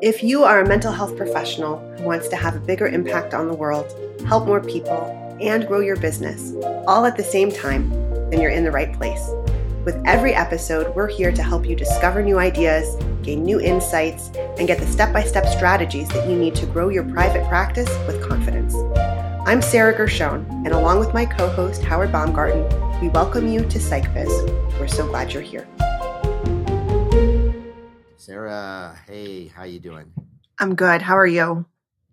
If 0.00 0.22
you 0.22 0.44
are 0.44 0.60
a 0.60 0.68
mental 0.68 0.92
health 0.92 1.16
professional 1.16 1.78
who 1.96 2.04
wants 2.04 2.28
to 2.28 2.36
have 2.36 2.54
a 2.54 2.60
bigger 2.60 2.86
impact 2.86 3.34
on 3.34 3.48
the 3.48 3.54
world, 3.54 3.92
help 4.26 4.46
more 4.46 4.60
people, 4.60 5.36
and 5.40 5.66
grow 5.66 5.80
your 5.80 5.96
business 5.96 6.54
all 6.86 7.04
at 7.04 7.16
the 7.16 7.24
same 7.24 7.50
time, 7.50 7.90
then 8.30 8.40
you're 8.40 8.50
in 8.50 8.64
the 8.64 8.70
right 8.70 8.92
place. 8.92 9.30
With 9.84 10.00
every 10.06 10.34
episode, 10.34 10.94
we're 10.94 11.08
here 11.08 11.32
to 11.32 11.42
help 11.42 11.66
you 11.66 11.74
discover 11.74 12.22
new 12.22 12.38
ideas, 12.38 12.96
gain 13.22 13.42
new 13.42 13.60
insights, 13.60 14.30
and 14.58 14.68
get 14.68 14.78
the 14.78 14.86
step 14.86 15.12
by 15.12 15.22
step 15.22 15.46
strategies 15.46 16.08
that 16.10 16.28
you 16.28 16.36
need 16.36 16.54
to 16.56 16.66
grow 16.66 16.88
your 16.88 17.04
private 17.04 17.46
practice 17.48 17.88
with 18.06 18.22
confidence. 18.28 18.74
I'm 19.48 19.62
Sarah 19.62 19.96
Gershon, 19.96 20.46
and 20.64 20.74
along 20.74 20.98
with 20.98 21.14
my 21.14 21.24
co 21.24 21.48
host, 21.48 21.82
Howard 21.82 22.12
Baumgarten, 22.12 22.62
we 23.00 23.08
welcome 23.08 23.48
you 23.48 23.60
to 23.60 23.78
PsychBiz. 23.78 24.78
We're 24.78 24.88
so 24.88 25.06
glad 25.06 25.32
you're 25.32 25.42
here. 25.42 25.66
Sarah, 28.28 28.94
hey, 29.06 29.46
how 29.46 29.64
you 29.64 29.80
doing? 29.80 30.12
I'm 30.58 30.74
good. 30.74 31.00
How 31.00 31.16
are 31.16 31.26
you? 31.26 31.64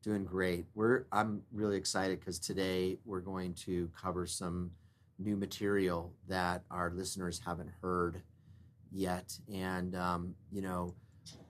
Doing 0.02 0.23
great. 0.23 0.66
We're 0.73 1.08
I'm 1.12 1.42
really 1.52 1.76
excited 1.76 2.22
because 2.22 2.40
today 2.40 2.98
we're 3.04 3.20
going 3.20 3.54
to 3.66 3.90
cover 4.02 4.26
some 4.26 4.72
new 5.20 5.36
material 5.36 6.14
that 6.30 6.64
our 6.72 6.90
listeners 6.96 7.42
haven't 7.46 7.70
heard 7.82 8.22
yet, 8.94 9.38
and 9.54 9.94
um, 9.98 10.36
you 10.54 10.62
know, 10.62 10.96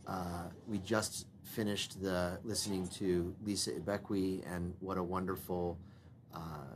uh, 0.08 0.46
we 0.66 0.80
just 0.80 1.28
finished 1.44 2.02
the 2.02 2.40
listening 2.44 2.88
to 2.88 3.36
Lisa 3.46 3.70
Ibekwe, 3.74 4.52
and 4.52 4.74
what 4.80 4.98
a 4.98 5.04
wonderful 5.04 5.78
uh, 6.34 6.74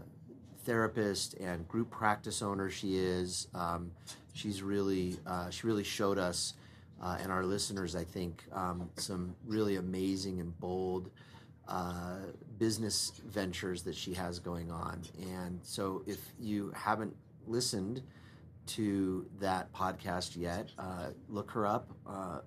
therapist 0.63 1.33
and 1.39 1.67
group 1.67 1.89
practice 1.89 2.43
owner 2.43 2.69
she 2.69 2.99
is. 2.99 3.47
Um, 3.55 3.89
she's 4.33 4.61
really 4.61 5.17
uh, 5.25 5.49
she 5.49 5.65
really 5.65 5.83
showed 5.83 6.19
us 6.19 6.53
uh, 7.01 7.17
and 7.21 7.31
our 7.31 7.43
listeners, 7.43 7.95
I 7.95 8.03
think, 8.03 8.43
um, 8.51 8.89
some 8.97 9.35
really 9.45 9.77
amazing 9.77 10.39
and 10.39 10.57
bold 10.59 11.09
uh, 11.67 12.17
business 12.57 13.13
ventures 13.27 13.83
that 13.83 13.95
she 13.95 14.13
has 14.13 14.39
going 14.39 14.71
on. 14.71 15.01
And 15.21 15.59
so, 15.63 16.03
if 16.07 16.19
you 16.39 16.73
haven't 16.75 17.15
listened 17.47 18.01
to 18.67 19.25
that 19.39 19.71
podcast 19.73 20.35
yet, 20.35 20.71
uh, 20.77 21.07
look 21.27 21.51
her 21.51 21.65
up. 21.65 21.91
Uh, 22.07 22.39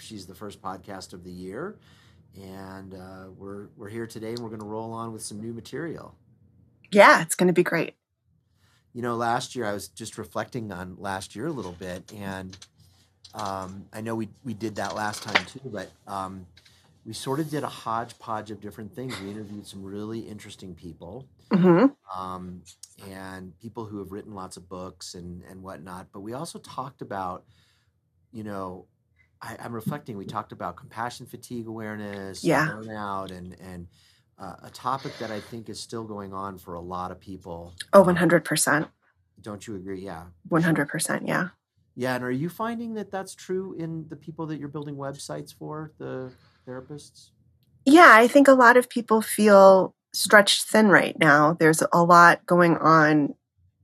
she's 0.00 0.26
the 0.26 0.34
first 0.34 0.60
podcast 0.60 1.12
of 1.12 1.24
the 1.24 1.30
year, 1.30 1.78
and 2.36 2.94
uh, 2.94 3.30
we're 3.36 3.68
we're 3.76 3.88
here 3.88 4.06
today, 4.06 4.30
and 4.30 4.40
we're 4.40 4.48
going 4.48 4.60
to 4.60 4.66
roll 4.66 4.92
on 4.92 5.12
with 5.12 5.22
some 5.22 5.40
new 5.40 5.52
material. 5.52 6.14
Yeah, 6.90 7.22
it's 7.22 7.34
going 7.34 7.46
to 7.46 7.54
be 7.54 7.62
great. 7.62 7.94
You 8.92 9.00
know, 9.00 9.14
last 9.16 9.56
year 9.56 9.64
I 9.64 9.72
was 9.72 9.88
just 9.88 10.18
reflecting 10.18 10.70
on 10.70 10.96
last 10.98 11.34
year 11.34 11.46
a 11.46 11.52
little 11.52 11.72
bit, 11.72 12.12
and 12.12 12.56
um, 13.34 13.86
I 13.92 14.00
know 14.00 14.14
we 14.14 14.28
we 14.44 14.54
did 14.54 14.76
that 14.76 14.94
last 14.94 15.22
time 15.22 15.44
too, 15.46 15.60
but 15.64 15.90
um, 16.06 16.46
we 17.04 17.12
sort 17.12 17.40
of 17.40 17.50
did 17.50 17.62
a 17.64 17.68
hodgepodge 17.68 18.50
of 18.50 18.60
different 18.60 18.94
things. 18.94 19.18
We 19.20 19.30
interviewed 19.30 19.66
some 19.66 19.82
really 19.82 20.20
interesting 20.20 20.74
people, 20.74 21.26
Mm-hmm. 21.50 22.20
um, 22.20 22.62
and 23.10 23.58
people 23.60 23.84
who 23.84 23.98
have 23.98 24.12
written 24.12 24.34
lots 24.34 24.56
of 24.56 24.68
books 24.68 25.14
and 25.14 25.42
and 25.50 25.62
whatnot. 25.62 26.08
But 26.12 26.20
we 26.20 26.32
also 26.34 26.58
talked 26.58 27.02
about, 27.02 27.44
you 28.32 28.44
know, 28.44 28.86
I, 29.40 29.56
I'm 29.62 29.72
reflecting. 29.72 30.16
We 30.16 30.26
talked 30.26 30.52
about 30.52 30.76
compassion 30.76 31.26
fatigue 31.26 31.66
awareness, 31.66 32.44
Yeah. 32.44 32.68
burnout, 32.68 33.30
and 33.30 33.56
and 33.60 33.88
uh, 34.38 34.56
a 34.62 34.70
topic 34.70 35.12
that 35.18 35.30
I 35.30 35.40
think 35.40 35.68
is 35.68 35.80
still 35.80 36.04
going 36.04 36.32
on 36.32 36.58
for 36.58 36.74
a 36.74 36.80
lot 36.80 37.10
of 37.10 37.20
people. 37.20 37.74
Oh, 37.92 38.00
Um, 38.08 38.16
100%. 38.16 38.88
Don't 39.40 39.66
you 39.66 39.76
agree? 39.76 40.00
Yeah. 40.04 40.24
100%. 40.50 41.26
Yeah. 41.28 41.48
Yeah, 41.94 42.14
and 42.14 42.24
are 42.24 42.30
you 42.30 42.48
finding 42.48 42.94
that 42.94 43.10
that's 43.10 43.34
true 43.34 43.74
in 43.74 44.06
the 44.08 44.16
people 44.16 44.46
that 44.46 44.58
you're 44.58 44.68
building 44.68 44.96
websites 44.96 45.54
for, 45.54 45.92
the 45.98 46.32
therapists? 46.66 47.30
Yeah, 47.84 48.08
I 48.10 48.28
think 48.28 48.48
a 48.48 48.52
lot 48.52 48.76
of 48.76 48.88
people 48.88 49.20
feel 49.20 49.94
stretched 50.14 50.64
thin 50.64 50.88
right 50.88 51.18
now. 51.18 51.54
There's 51.58 51.82
a 51.92 52.02
lot 52.02 52.46
going 52.46 52.76
on 52.78 53.34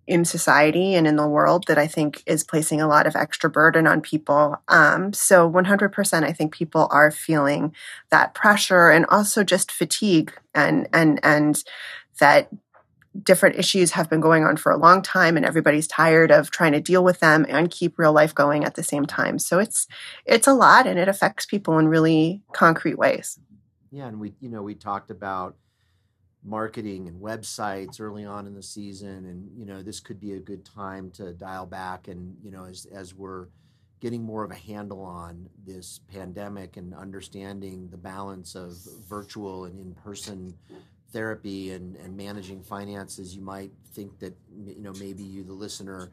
in 0.07 0.25
society 0.25 0.95
and 0.95 1.07
in 1.07 1.17
the 1.17 1.29
world 1.29 1.67
that 1.69 1.77
I 1.77 1.87
think 1.87 2.23
is 2.27 2.43
placing 2.43 2.81
a 2.81 2.89
lot 2.89 3.07
of 3.07 3.15
extra 3.15 3.51
burden 3.51 3.87
on 3.87 4.01
people. 4.01 4.57
Um, 4.69 5.13
so 5.13 5.51
100%, 5.51 6.25
I 6.25 6.33
think 6.33 6.53
people 6.53 6.89
are 6.91 7.11
feeling 7.11 7.75
that 8.11 8.35
pressure 8.35 8.89
and 8.89 9.05
also 9.11 9.45
just 9.45 9.71
fatigue 9.71 10.33
and 10.55 10.89
and 10.95 11.21
and 11.23 11.63
that 12.21 12.49
different 13.23 13.57
issues 13.57 13.93
have 13.93 14.09
been 14.09 14.21
going 14.21 14.45
on 14.45 14.57
for 14.57 14.71
a 14.71 14.77
long 14.77 15.03
time 15.03 15.37
and 15.37 15.45
everybody's 15.45 15.87
tired 15.87 16.31
of 16.31 16.51
trying 16.51 16.73
to 16.73 16.81
deal 16.81 17.03
with 17.03 17.21
them 17.21 17.47
and 17.49 17.71
keep 17.71 17.99
real 17.99 18.13
life 18.13 18.35
going 18.35 18.65
at 18.65 18.75
the 18.75 18.83
same 18.83 19.07
time. 19.07 19.39
So 19.39 19.59
it's 19.59 19.87
it's 20.25 20.47
a 20.47 20.53
lot 20.53 20.87
and 20.87 20.99
it 20.99 21.09
affects 21.09 21.47
people 21.47 21.79
in 21.79 21.89
really 21.89 22.43
concrete 22.53 22.99
ways. 22.99 23.39
Yeah, 23.91 24.07
and 24.07 24.21
we, 24.21 24.35
you 24.41 24.49
know, 24.49 24.63
we 24.63 24.75
talked 24.75 25.11
about 25.11 25.57
marketing 26.45 27.09
and 27.09 27.21
websites 27.21 28.01
early 28.01 28.25
on 28.25 28.47
in 28.47 28.55
the 28.55 28.63
season, 28.63 29.27
and 29.27 29.51
you 29.57 29.67
know, 29.67 29.83
this 29.83 30.01
could 30.01 30.21
be 30.21 30.33
a 30.33 30.41
good 30.41 30.65
time 30.65 31.11
to 31.13 31.33
dial 31.33 31.67
back 31.67 32.09
and 32.09 32.37
you 32.43 32.51
know, 32.51 32.65
as 32.65 32.87
as 32.87 33.15
we're 33.15 33.47
getting 34.01 34.23
more 34.23 34.45
of 34.45 34.51
a 34.53 34.55
handle 34.55 35.03
on 35.03 35.49
this 35.67 36.01
pandemic 36.07 36.77
and 36.77 36.95
understanding 36.95 37.89
the 37.91 37.97
balance 37.97 38.55
of 38.55 38.79
virtual 39.09 39.65
and 39.65 39.77
in-person 39.77 40.55
therapy 41.13 41.73
and, 41.73 41.97
and 41.97 42.17
managing 42.17 42.63
finances, 42.63 43.35
you 43.35 43.43
might 43.43 43.73
think 43.95 44.19
that 44.19 44.37
you 44.65 44.83
know 44.83 44.93
maybe 44.99 45.23
you, 45.23 45.43
the 45.45 45.53
listener, 45.53 46.11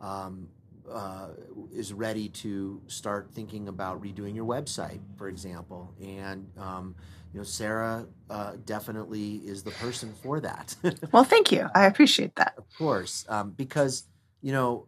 um, 0.00 0.48
uh, 0.90 1.28
is 1.72 1.92
ready 1.92 2.28
to 2.28 2.80
start 2.86 3.30
thinking 3.32 3.68
about 3.68 4.02
redoing 4.02 4.34
your 4.34 4.46
website, 4.46 5.00
for 5.16 5.28
example. 5.28 5.94
And 6.00 6.48
um, 6.58 6.94
you 7.32 7.40
know, 7.40 7.44
Sarah 7.44 8.06
uh, 8.30 8.52
definitely 8.64 9.36
is 9.36 9.62
the 9.62 9.70
person 9.72 10.14
for 10.22 10.40
that. 10.40 10.74
Well, 11.12 11.24
thank 11.24 11.52
you. 11.52 11.68
I 11.74 11.86
appreciate 11.86 12.36
that. 12.36 12.54
of 12.56 12.64
course, 12.76 13.24
um, 13.28 13.50
because 13.50 14.04
you 14.40 14.52
know 14.52 14.86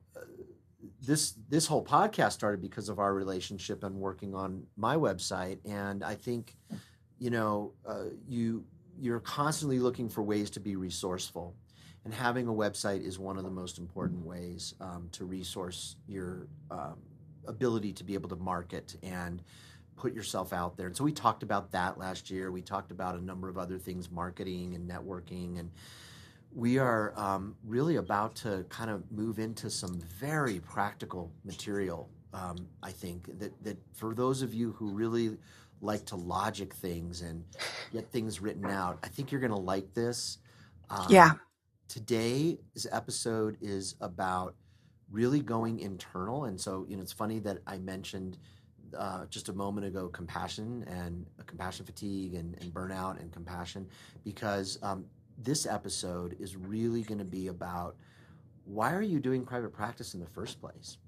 this 1.03 1.35
this 1.49 1.67
whole 1.67 1.85
podcast 1.85 2.33
started 2.33 2.61
because 2.61 2.89
of 2.89 2.99
our 2.99 3.15
relationship 3.15 3.85
and 3.85 3.97
working 3.97 4.35
on 4.35 4.65
my 4.77 4.97
website, 4.97 5.59
and 5.65 6.03
I 6.05 6.15
think 6.15 6.57
you 7.19 7.31
know 7.31 7.73
uh, 7.87 8.05
you 8.29 8.65
you're 9.01 9.21
constantly 9.21 9.79
looking 9.79 10.09
for 10.09 10.23
ways 10.23 10.51
to 10.51 10.61
be 10.61 10.77
resourceful, 10.77 11.55
and 12.05 12.15
having 12.15 12.49
a 12.49 12.53
website 12.53 13.05
is 13.05 13.19
one 13.19 13.37
of 13.39 13.45
the 13.45 13.51
most 13.51 13.79
important 13.79 14.25
ways 14.25 14.75
um, 14.81 15.09
to 15.13 15.25
resource 15.25 15.97
your 16.07 16.47
um, 16.71 16.97
ability 17.47 17.93
to 17.95 18.05
be 18.05 18.15
able 18.15 18.29
to 18.29 18.37
market 18.37 18.97
and 19.03 19.43
put 19.97 20.15
yourself 20.15 20.53
out 20.53 20.77
there. 20.77 20.87
And 20.87 20.97
so 20.97 21.05
we 21.05 21.13
talked 21.13 21.43
about 21.43 21.73
that 21.73 21.99
last 21.99 22.31
year. 22.31 22.51
We 22.51 22.63
talked 22.63 22.91
about 22.91 23.17
a 23.17 23.25
number 23.25 23.49
of 23.49 23.59
other 23.59 23.79
things, 23.79 24.11
marketing 24.11 24.75
and 24.75 24.89
networking, 24.89 25.59
and 25.59 25.71
we 26.55 26.79
are 26.79 27.13
um, 27.17 27.55
really 27.65 27.97
about 27.97 28.35
to 28.37 28.65
kind 28.69 28.91
of 28.91 29.11
move 29.13 29.39
into 29.39 29.71
some 29.71 30.01
very 30.19 30.61
practical 30.61 31.31
material. 31.45 32.09
Um, 32.33 32.57
I 32.83 32.93
think 32.93 33.39
that 33.39 33.53
that 33.65 33.79
for 33.93 34.15
those 34.15 34.43
of 34.43 34.55
you 34.55 34.73
who 34.73 34.91
really 34.91 35.37
like 35.81 36.05
to 36.07 36.17
logic 36.17 36.75
things 36.75 37.23
and 37.23 37.45
get 37.93 38.11
things 38.11 38.41
written 38.41 38.67
out, 38.67 38.99
I 39.03 39.09
think 39.09 39.31
you're 39.33 39.41
going 39.41 39.53
to 39.53 39.59
like 39.59 39.95
this. 39.95 40.39
Um, 40.89 41.07
Yeah. 41.09 41.33
Today's 41.89 42.87
episode 42.93 43.57
is 43.61 43.97
about 44.01 44.55
really 45.11 45.41
going 45.41 45.81
internal, 45.81 46.45
and 46.45 46.61
so 46.61 46.87
you 46.89 46.97
know 46.97 47.03
it's 47.03 47.13
funny 47.13 47.41
that 47.41 47.59
I 47.67 47.79
mentioned 47.79 48.39
uh, 48.97 49.27
just 49.27 49.49
a 49.49 49.53
moment 49.53 49.87
ago 49.87 50.09
compassion 50.09 50.85
and 50.87 51.27
uh, 51.39 51.43
compassion 51.47 51.85
fatigue 51.87 52.35
and, 52.35 52.57
and 52.61 52.73
burnout 52.73 53.21
and 53.21 53.33
compassion 53.33 53.87
because 54.25 54.79
um, 54.83 55.05
this 55.39 55.67
episode 55.67 56.37
is 56.39 56.57
really 56.57 57.03
going 57.03 57.19
to 57.19 57.25
be 57.25 57.49
about 57.49 57.97
why 58.65 58.93
are 58.93 59.03
you 59.03 59.21
doing 59.21 59.45
private 59.45 59.73
practice 59.73 60.15
in 60.15 60.21
the 60.21 60.27
first 60.27 60.61
place 60.61 60.99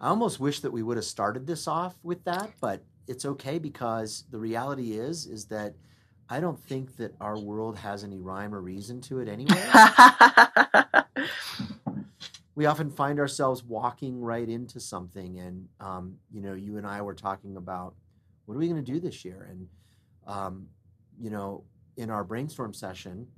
i 0.00 0.08
almost 0.08 0.40
wish 0.40 0.60
that 0.60 0.72
we 0.72 0.82
would 0.82 0.96
have 0.96 1.04
started 1.04 1.46
this 1.46 1.66
off 1.66 1.96
with 2.02 2.22
that 2.24 2.50
but 2.60 2.82
it's 3.06 3.24
okay 3.24 3.58
because 3.58 4.24
the 4.30 4.38
reality 4.38 4.92
is 4.92 5.26
is 5.26 5.46
that 5.46 5.74
i 6.28 6.40
don't 6.40 6.58
think 6.60 6.96
that 6.96 7.14
our 7.20 7.38
world 7.38 7.76
has 7.76 8.04
any 8.04 8.18
rhyme 8.18 8.54
or 8.54 8.60
reason 8.60 9.00
to 9.00 9.18
it 9.20 9.28
anyway. 9.28 9.64
We 12.58 12.66
often 12.66 12.90
find 12.90 13.20
ourselves 13.20 13.62
walking 13.62 14.20
right 14.20 14.48
into 14.48 14.80
something 14.80 15.38
and 15.38 15.68
um, 15.78 16.16
you 16.32 16.42
know 16.42 16.54
you 16.54 16.76
and 16.76 16.84
i 16.84 17.00
were 17.00 17.14
talking 17.14 17.56
about 17.56 17.94
what 18.46 18.56
are 18.56 18.58
we 18.58 18.66
going 18.66 18.84
to 18.84 18.92
do 18.92 18.98
this 18.98 19.24
year? 19.24 19.46
And 19.48 19.68
um, 20.26 20.66
you 21.20 21.30
know 21.30 21.62
in 21.96 22.10
our 22.10 22.24
brainstorm 22.24 22.74
session 22.74 23.28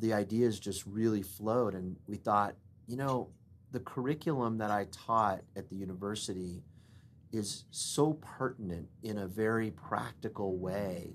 the 0.00 0.12
ideas 0.12 0.58
just 0.58 0.84
really 0.84 1.22
flowed 1.22 1.74
and 1.74 1.94
we 2.08 2.16
thought 2.16 2.56
you 2.88 2.96
know 2.96 3.28
the 3.72 3.80
curriculum 3.80 4.58
that 4.58 4.70
i 4.70 4.86
taught 4.90 5.40
at 5.56 5.68
the 5.68 5.76
university 5.76 6.62
is 7.32 7.64
so 7.70 8.14
pertinent 8.14 8.88
in 9.02 9.18
a 9.18 9.26
very 9.26 9.70
practical 9.70 10.56
way 10.56 11.12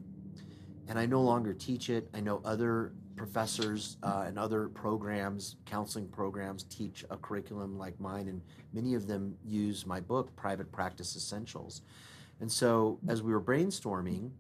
and 0.88 1.00
I 1.00 1.06
no 1.06 1.22
longer 1.22 1.54
teach 1.54 1.90
it. 1.90 2.10
I 2.14 2.20
know 2.20 2.42
other 2.44 2.94
professors 3.16 3.98
uh, 4.04 4.26
and 4.28 4.38
other 4.38 4.68
programs, 4.70 5.56
counseling 5.66 6.08
programs, 6.08 6.64
teach 6.64 7.06
a 7.10 7.18
curriculum 7.18 7.78
like 7.78 8.00
mine, 8.00 8.28
and 8.28 8.42
many 8.74 8.96
of 8.96 9.08
them 9.08 9.36
use 9.46 9.86
my 9.86 10.00
book, 10.00 10.36
Private 10.36 10.72
Practice 10.72 11.16
Essentials. 11.16 11.82
And 12.42 12.52
so, 12.52 13.00
as 13.08 13.22
we 13.22 13.32
were 13.32 13.42
brainstorming, 13.42 14.32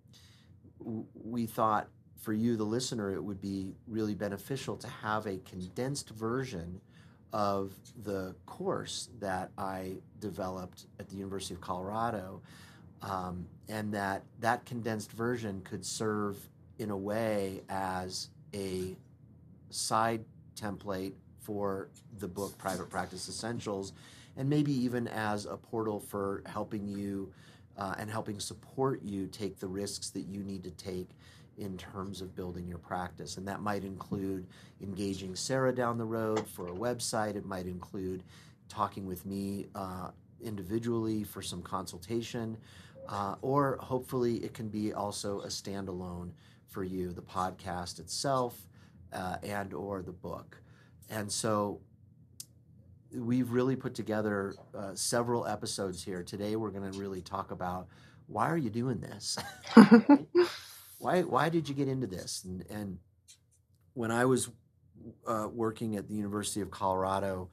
we 0.79 1.45
thought 1.45 1.87
for 2.19 2.33
you, 2.33 2.55
the 2.55 2.63
listener, 2.63 3.13
it 3.13 3.23
would 3.23 3.41
be 3.41 3.75
really 3.87 4.15
beneficial 4.15 4.77
to 4.77 4.87
have 4.87 5.25
a 5.27 5.37
condensed 5.39 6.09
version 6.09 6.79
of 7.33 7.73
the 8.03 8.35
course 8.45 9.09
that 9.19 9.51
I 9.57 9.95
developed 10.19 10.85
at 10.99 11.09
the 11.09 11.15
University 11.15 11.55
of 11.55 11.61
Colorado, 11.61 12.41
um, 13.01 13.47
and 13.67 13.93
that 13.93 14.23
that 14.39 14.65
condensed 14.65 15.11
version 15.11 15.61
could 15.63 15.85
serve 15.85 16.37
in 16.79 16.91
a 16.91 16.97
way 16.97 17.63
as 17.69 18.29
a 18.53 18.95
side 19.69 20.23
template 20.55 21.13
for 21.41 21.89
the 22.19 22.27
book 22.27 22.57
Private 22.57 22.89
Practice 22.89 23.27
Essentials, 23.27 23.93
and 24.37 24.47
maybe 24.47 24.71
even 24.71 25.07
as 25.07 25.45
a 25.45 25.57
portal 25.57 25.99
for 25.99 26.43
helping 26.45 26.87
you 26.87 27.33
uh, 27.77 27.95
and 27.97 28.09
helping 28.09 28.39
support 28.39 29.01
you 29.03 29.27
take 29.27 29.59
the 29.59 29.67
risks 29.67 30.11
that 30.11 30.27
you 30.27 30.43
need 30.43 30.63
to 30.63 30.71
take 30.71 31.09
in 31.57 31.77
terms 31.77 32.21
of 32.21 32.35
building 32.35 32.67
your 32.67 32.77
practice. 32.77 33.37
And 33.37 33.47
that 33.47 33.61
might 33.61 33.83
include 33.83 34.47
engaging 34.81 35.35
Sarah 35.35 35.73
down 35.73 35.97
the 35.97 36.05
road 36.05 36.47
for 36.47 36.67
a 36.67 36.73
website, 36.73 37.35
it 37.35 37.45
might 37.45 37.65
include 37.67 38.23
talking 38.69 39.05
with 39.05 39.25
me 39.25 39.67
uh, 39.75 40.09
individually 40.41 41.23
for 41.23 41.41
some 41.41 41.61
consultation. 41.61 42.57
Uh, 43.07 43.35
or 43.41 43.77
hopefully, 43.81 44.37
it 44.37 44.53
can 44.53 44.69
be 44.69 44.93
also 44.93 45.41
a 45.41 45.47
standalone 45.47 46.31
for 46.69 46.83
you, 46.83 47.11
the 47.11 47.21
podcast 47.21 47.99
itself, 47.99 48.55
uh, 49.11 49.35
and 49.43 49.73
or 49.73 50.01
the 50.01 50.11
book. 50.11 50.61
And 51.09 51.31
so 51.31 51.81
we've 53.13 53.51
really 53.51 53.75
put 53.75 53.93
together 53.93 54.55
uh, 54.75 54.95
several 54.95 55.45
episodes 55.45 56.03
here. 56.03 56.23
Today 56.23 56.55
we're 56.55 56.71
going 56.71 56.89
to 56.91 56.97
really 56.97 57.21
talk 57.21 57.51
about 57.51 57.87
why 58.27 58.49
are 58.49 58.57
you 58.57 58.69
doing 58.69 58.99
this? 58.99 59.37
why 61.03 61.21
why 61.21 61.49
did 61.49 61.67
you 61.67 61.75
get 61.75 61.87
into 61.87 62.07
this? 62.07 62.43
And, 62.45 62.65
and 62.69 62.97
when 63.93 64.09
I 64.11 64.25
was 64.25 64.49
uh, 65.27 65.47
working 65.51 65.95
at 65.97 66.07
the 66.07 66.13
University 66.13 66.61
of 66.61 66.71
Colorado, 66.71 67.49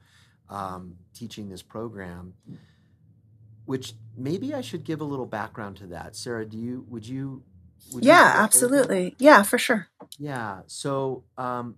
um, 0.49 0.95
teaching 1.13 1.49
this 1.49 1.61
program, 1.61 2.33
which 3.65 3.93
maybe 4.17 4.53
I 4.53 4.61
should 4.61 4.83
give 4.83 5.01
a 5.01 5.03
little 5.03 5.25
background 5.25 5.77
to 5.77 5.87
that. 5.87 6.15
Sarah, 6.15 6.45
do 6.45 6.57
you 6.57 6.85
would 6.89 7.07
you? 7.07 7.43
Would 7.93 8.05
yeah, 8.05 8.35
you 8.35 8.43
absolutely. 8.43 9.15
Yeah, 9.17 9.43
for 9.43 9.57
sure. 9.57 9.87
Yeah. 10.17 10.61
So 10.67 11.23
um, 11.37 11.75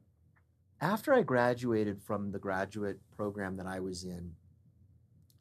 after 0.80 1.14
I 1.14 1.24
graduated 1.24 2.02
from 2.02 2.32
the 2.32 2.40
graduate 2.40 3.00
program 3.16 3.58
that 3.58 3.66
I 3.66 3.80
was 3.80 4.04
in, 4.04 4.34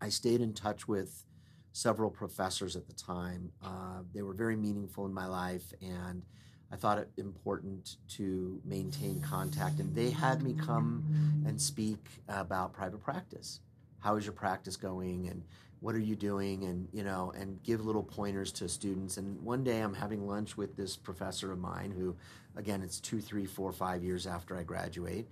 I 0.01 0.09
stayed 0.09 0.41
in 0.41 0.55
touch 0.55 0.89
with 0.89 1.25
several 1.73 2.11
professors 2.11 2.77
at 2.77 2.87
the 2.87 2.93
time. 2.93 3.51
Uh, 3.63 4.03
they 4.15 4.23
were 4.23 4.35
very 4.35 4.57
meaningful 4.57 5.07
in 5.07 5.13
my 5.13 5.27
life, 5.27 5.73
and 5.81 6.23
I 6.71 6.77
thought 6.77 6.99
it 6.99 7.09
important 7.17 7.97
to 8.11 8.61
maintain 8.65 9.21
contact. 9.21 9.81
And 9.81 9.95
they 9.95 10.11
had 10.11 10.43
me 10.43 10.55
come 10.55 11.45
and 11.47 11.61
speak 11.61 12.07
about 12.29 12.73
private 12.73 13.03
practice. 13.03 13.61
How 14.01 14.17
is 14.17 14.25
your 14.25 14.33
practice 14.33 14.77
going? 14.77 15.29
And 15.29 15.43
what 15.81 15.95
are 15.95 16.01
you 16.01 16.17
doing? 16.17 16.65
And 16.65 16.89
you 16.93 17.05
know, 17.05 17.33
and 17.37 17.63
give 17.63 17.85
little 17.85 18.03
pointers 18.03 18.53
to 18.53 18.69
students. 18.69 19.17
And 19.17 19.41
one 19.43 19.65
day, 19.65 19.81
I'm 19.81 19.95
having 19.95 20.27
lunch 20.27 20.57
with 20.57 20.77
this 20.77 20.97
professor 20.97 21.53
of 21.53 21.59
mine 21.59 21.93
who 21.97 22.17
Again, 22.57 22.83
it's 22.83 23.01
two, 23.01 23.21
three, 23.21 23.47
four, 23.47 23.73
five 23.73 24.03
years 24.03 24.27
after 24.27 24.57
I 24.57 24.63
graduate. 24.63 25.27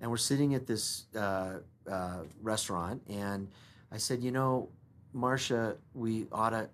And 0.00 0.10
we're 0.10 0.16
sitting 0.16 0.54
at 0.54 0.66
this 0.66 1.04
uh, 1.16 1.58
uh, 1.90 2.22
restaurant, 2.42 3.02
and 3.08 3.48
I 3.90 3.96
said, 3.96 4.22
You 4.22 4.32
know, 4.32 4.68
Marcia, 5.16 5.76
we 5.94 6.26
ought 6.30 6.50
to 6.50 6.68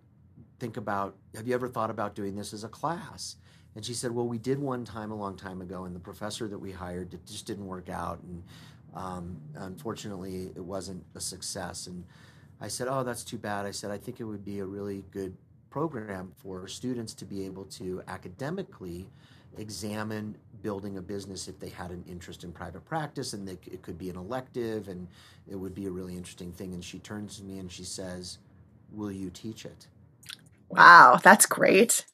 think 0.58 0.76
about 0.76 1.14
have 1.36 1.46
you 1.46 1.54
ever 1.54 1.68
thought 1.68 1.90
about 1.90 2.16
doing 2.16 2.34
this 2.34 2.52
as 2.52 2.64
a 2.64 2.68
class? 2.68 3.36
And 3.76 3.84
she 3.84 3.94
said, 3.94 4.10
Well, 4.10 4.26
we 4.26 4.36
did 4.36 4.58
one 4.58 4.84
time 4.84 5.12
a 5.12 5.14
long 5.14 5.36
time 5.36 5.60
ago, 5.62 5.84
and 5.84 5.94
the 5.94 6.00
professor 6.00 6.48
that 6.48 6.58
we 6.58 6.72
hired 6.72 7.14
it 7.14 7.24
just 7.24 7.46
didn't 7.46 7.66
work 7.66 7.88
out. 7.88 8.20
And 8.22 8.42
um, 8.94 9.40
unfortunately, 9.54 10.50
it 10.56 10.64
wasn't 10.64 11.04
a 11.14 11.20
success. 11.20 11.86
And 11.86 12.04
I 12.60 12.66
said, 12.66 12.88
Oh, 12.90 13.04
that's 13.04 13.22
too 13.22 13.38
bad. 13.38 13.64
I 13.64 13.70
said, 13.70 13.92
I 13.92 13.96
think 13.96 14.18
it 14.18 14.24
would 14.24 14.44
be 14.44 14.58
a 14.58 14.66
really 14.66 15.04
good 15.12 15.36
program 15.70 16.32
for 16.34 16.66
students 16.66 17.14
to 17.14 17.24
be 17.24 17.46
able 17.46 17.64
to 17.66 18.02
academically 18.08 19.08
examine 19.56 20.36
building 20.62 20.97
a 20.99 21.03
business 21.03 21.49
if 21.49 21.59
they 21.59 21.69
had 21.69 21.91
an 21.91 22.05
interest 22.09 22.44
in 22.44 22.53
private 22.53 22.85
practice 22.85 23.32
and 23.32 23.47
they, 23.47 23.59
it 23.70 23.82
could 23.82 23.99
be 23.99 24.11
an 24.11 24.17
elective 24.17 24.88
and 24.88 25.09
it 25.49 25.56
would 25.56 25.75
be 25.75 25.87
a 25.87 25.91
really 25.91 26.17
interesting 26.17 26.53
thing. 26.53 26.75
And 26.75 26.85
she 26.85 26.99
turns 26.99 27.38
to 27.38 27.44
me 27.44 27.59
and 27.59 27.70
she 27.70 27.85
says 27.85 28.38
will 28.93 29.12
you 29.12 29.31
teach 29.31 29.64
it? 29.64 29.88
Wow 30.69 31.19
that's 31.23 31.47
great. 31.47 32.06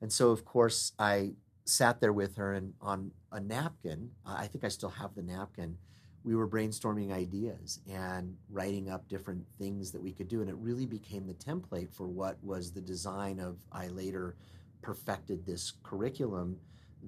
And 0.00 0.12
so 0.12 0.30
of 0.30 0.44
course 0.44 0.92
i 0.98 1.32
sat 1.64 2.00
there 2.00 2.12
with 2.12 2.36
her 2.36 2.54
and 2.54 2.74
on 2.80 3.12
a 3.30 3.40
napkin 3.40 4.10
i 4.26 4.46
think 4.48 4.64
i 4.64 4.68
still 4.68 4.90
have 4.90 5.14
the 5.14 5.22
napkin 5.22 5.78
we 6.24 6.34
were 6.34 6.48
brainstorming 6.48 7.12
ideas 7.12 7.80
and 7.90 8.36
writing 8.50 8.88
up 8.88 9.08
different 9.08 9.44
things 9.58 9.90
that 9.90 10.02
we 10.02 10.12
could 10.12 10.28
do. 10.28 10.40
And 10.40 10.48
it 10.48 10.56
really 10.56 10.86
became 10.86 11.26
the 11.26 11.34
template 11.34 11.92
for 11.92 12.06
what 12.06 12.42
was 12.42 12.72
the 12.72 12.80
design 12.80 13.40
of 13.40 13.58
i 13.72 13.88
later 13.88 14.36
perfected 14.82 15.44
this 15.46 15.72
curriculum 15.82 16.56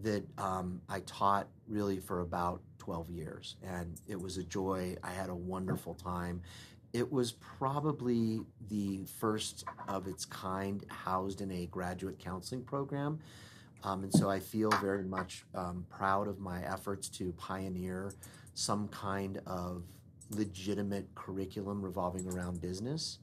that 0.02 0.24
um, 0.38 0.80
I 0.88 1.00
taught 1.00 1.48
really 1.68 1.98
for 1.98 2.20
about 2.20 2.60
12 2.78 3.10
years. 3.10 3.56
And 3.62 4.00
it 4.06 4.20
was 4.20 4.36
a 4.36 4.42
joy. 4.42 4.96
I 5.02 5.10
had 5.10 5.30
a 5.30 5.34
wonderful 5.34 5.94
time. 5.94 6.42
It 6.92 7.10
was 7.10 7.32
probably 7.32 8.40
the 8.68 9.04
first 9.18 9.64
of 9.88 10.06
its 10.06 10.24
kind 10.24 10.84
housed 10.88 11.40
in 11.40 11.50
a 11.50 11.66
graduate 11.66 12.18
counseling 12.18 12.62
program. 12.62 13.18
Um, 13.82 14.04
and 14.04 14.12
so 14.12 14.30
I 14.30 14.40
feel 14.40 14.70
very 14.80 15.04
much 15.04 15.44
um, 15.54 15.86
proud 15.90 16.28
of 16.28 16.40
my 16.40 16.62
efforts 16.64 17.08
to 17.10 17.32
pioneer 17.32 18.12
some 18.54 18.88
kind 18.88 19.40
of 19.46 19.84
legitimate 20.30 21.06
curriculum 21.14 21.82
revolving 21.82 22.26
around 22.32 22.60
business. 22.60 23.18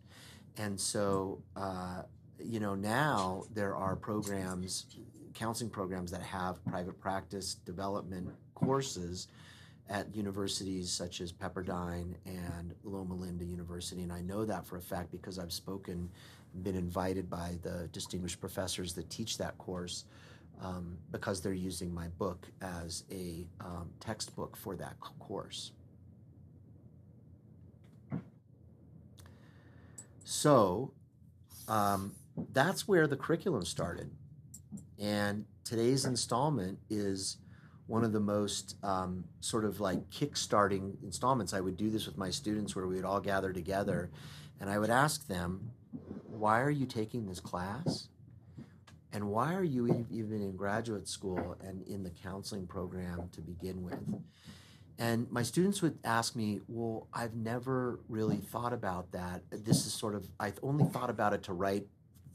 And 0.58 0.80
so 0.80 1.42
uh, 1.56 2.04
you 2.44 2.60
know, 2.60 2.76
now 2.76 3.44
there 3.54 3.76
are 3.76 3.96
programs, 3.96 4.86
counseling 5.33 5.69
programs 5.69 6.12
that 6.12 6.22
have 6.22 6.63
private 6.66 7.00
practice 7.00 7.56
development 7.56 8.30
courses 8.56 9.28
at 9.89 10.13
universities 10.16 10.92
such 10.92 11.19
as 11.22 11.31
Pepperdine 11.31 12.16
and 12.25 12.74
Loma 12.83 13.13
Linda 13.13 13.44
University. 13.44 14.04
And 14.04 14.12
I 14.12 14.22
know 14.22 14.45
that 14.45 14.66
for 14.66 14.78
a 14.78 14.81
fact 14.81 15.12
because 15.12 15.38
I've 15.38 15.51
spoken, 15.51 16.10
been 16.63 16.75
invited 16.75 17.30
by 17.30 17.57
the 17.62 17.89
distinguished 17.92 18.39
professors 18.39 18.94
that 18.94 19.10
teach 19.10 19.38
that 19.38 19.57
course 19.57 20.06
um, 20.62 20.98
because 21.12 21.41
they're 21.41 21.53
using 21.53 21.94
my 21.94 22.08
book 22.20 22.48
as 22.62 23.03
a 23.12 23.46
um, 23.60 23.89
textbook 24.00 24.56
for 24.56 24.75
that 24.75 25.00
course. 25.00 25.72
So, 30.24 30.94
um, 31.67 32.13
that's 32.53 32.88
where 32.88 33.08
the 33.08 33.17
curriculum 33.17 33.65
started. 33.65 34.12
And 35.01 35.46
today's 35.65 36.05
installment 36.05 36.77
is 36.89 37.38
one 37.88 38.03
of 38.03 38.13
the 38.13 38.20
most 38.20 38.75
um, 38.84 39.25
sort 39.39 39.65
of 39.65 39.79
like 39.79 40.12
kick-starting 40.12 40.98
installments. 41.03 41.53
I 41.53 41.60
would 41.60 41.75
do 41.75 41.89
this 41.89 42.05
with 42.05 42.17
my 42.17 42.29
students 42.29 42.75
where 42.75 42.86
we 42.86 42.96
would 42.96 43.05
all 43.05 43.20
gather 43.20 43.51
together 43.51 44.12
and 44.60 44.70
I 44.70 44.77
would 44.77 44.91
ask 44.91 45.27
them, 45.27 45.72
why 46.27 46.62
are 46.62 46.70
you 46.70 46.86
taking 46.86 47.25
this 47.25 47.39
class? 47.39 48.10
And 49.12 49.27
why 49.27 49.55
are 49.55 49.63
you 49.63 50.05
even 50.12 50.41
in 50.41 50.55
graduate 50.55 51.08
school 51.08 51.58
and 51.62 51.81
in 51.88 52.03
the 52.03 52.12
counseling 52.12 52.67
program 52.67 53.27
to 53.34 53.41
begin 53.41 53.84
with? 53.84 54.00
And 55.00 55.29
my 55.31 55.41
students 55.41 55.81
would 55.81 55.98
ask 56.05 56.36
me, 56.36 56.62
Well, 56.67 57.08
I've 57.12 57.34
never 57.34 58.00
really 58.08 58.38
thought 58.38 58.72
about 58.72 59.12
that. 59.13 59.41
This 59.50 59.86
is 59.86 59.93
sort 59.93 60.15
of, 60.15 60.29
I've 60.39 60.60
only 60.62 60.86
thought 60.86 61.10
about 61.10 61.34
it 61.34 61.43
to 61.43 61.53
write 61.53 61.88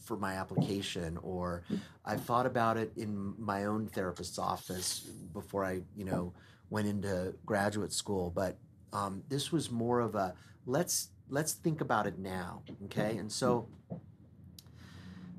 for 0.07 0.17
my 0.17 0.35
application 0.35 1.19
or 1.23 1.65
I've 2.05 2.23
thought 2.23 2.47
about 2.47 2.77
it 2.77 2.93
in 2.97 3.35
my 3.39 3.65
own 3.65 3.89
therapist's 3.89 4.39
office 4.39 5.01
before 5.33 5.65
I, 5.65 5.83
you 5.97 6.05
know, 6.05 6.33
went 6.71 6.87
into 6.87 7.35
graduate 7.45 7.93
school. 7.93 8.31
But 8.31 8.57
um, 8.93 9.23
this 9.29 9.53
was 9.53 9.71
more 9.71 10.01
of 10.01 10.15
a 10.15 10.35
let's 10.65 11.11
let's 11.29 11.53
think 11.55 11.81
about 11.81 12.07
it 12.07 12.19
now, 12.19 12.63
okay? 12.85 13.17
And 13.17 13.31
so 13.31 13.69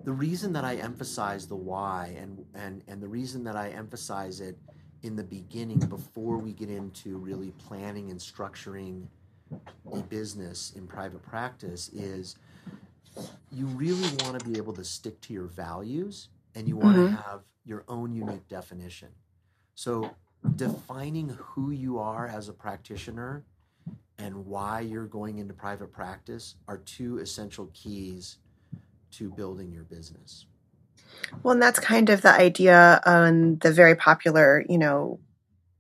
the 0.03 0.12
reason 0.12 0.53
that 0.53 0.65
I 0.65 0.75
emphasize 0.75 1.47
the 1.47 1.55
why 1.55 2.15
and 2.19 2.45
and 2.53 2.83
and 2.88 3.01
the 3.01 3.07
reason 3.07 3.43
that 3.45 3.55
I 3.55 3.69
emphasize 3.69 4.41
it 4.41 4.57
in 5.03 5.15
the 5.15 5.24
beginning 5.24 5.79
before 5.79 6.38
we 6.38 6.51
get 6.51 6.69
into 6.69 7.17
really 7.17 7.51
planning 7.51 8.09
and 8.09 8.19
structuring 8.19 9.07
a 9.93 10.01
business 10.01 10.74
in 10.75 10.88
private 10.88 11.24
practice 11.24 11.89
is 11.89 12.36
you 13.51 13.65
really 13.67 14.09
want 14.24 14.39
to 14.39 14.50
be 14.50 14.57
able 14.57 14.74
to 14.74 14.83
stick 14.83 15.19
to 15.21 15.33
your 15.33 15.47
values 15.47 16.29
and 16.55 16.67
you 16.67 16.75
want 16.75 16.97
mm-hmm. 16.97 17.15
to 17.15 17.21
have 17.21 17.41
your 17.65 17.83
own 17.88 18.13
unique 18.13 18.47
definition. 18.47 19.09
So, 19.75 20.15
defining 20.55 21.38
who 21.39 21.71
you 21.71 22.00
are 22.00 22.27
as 22.27 22.50
a 22.50 22.53
practitioner 22.53 23.43
and 24.17 24.45
why 24.45 24.81
you're 24.81 25.05
going 25.05 25.38
into 25.38 25.53
private 25.53 25.91
practice 25.91 26.55
are 26.67 26.77
two 26.77 27.19
essential 27.19 27.69
keys 27.74 28.38
to 29.12 29.29
building 29.29 29.71
your 29.71 29.83
business. 29.83 30.45
Well, 31.43 31.53
and 31.53 31.62
that's 31.62 31.79
kind 31.79 32.09
of 32.09 32.21
the 32.21 32.33
idea 32.33 33.01
on 33.05 33.57
the 33.59 33.71
very 33.71 33.95
popular, 33.95 34.63
you 34.67 34.77
know, 34.77 35.19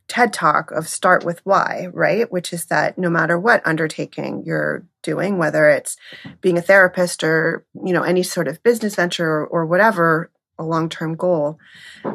TED 0.07 0.31
talk 0.33 0.71
of 0.71 0.87
start 0.87 1.25
with 1.25 1.41
why, 1.43 1.87
right? 1.91 2.31
Which 2.31 2.53
is 2.53 2.65
that 2.67 2.97
no 2.97 3.09
matter 3.09 3.37
what 3.37 3.65
undertaking 3.65 4.43
you're 4.45 4.85
doing, 5.03 5.37
whether 5.37 5.69
it's 5.69 5.97
being 6.41 6.57
a 6.57 6.61
therapist 6.61 7.23
or, 7.23 7.65
you 7.85 7.93
know, 7.93 8.03
any 8.03 8.23
sort 8.23 8.47
of 8.47 8.63
business 8.63 8.95
venture 8.95 9.27
or, 9.27 9.47
or 9.47 9.65
whatever, 9.65 10.31
a 10.57 10.63
long 10.63 10.89
term 10.89 11.15
goal, 11.15 11.59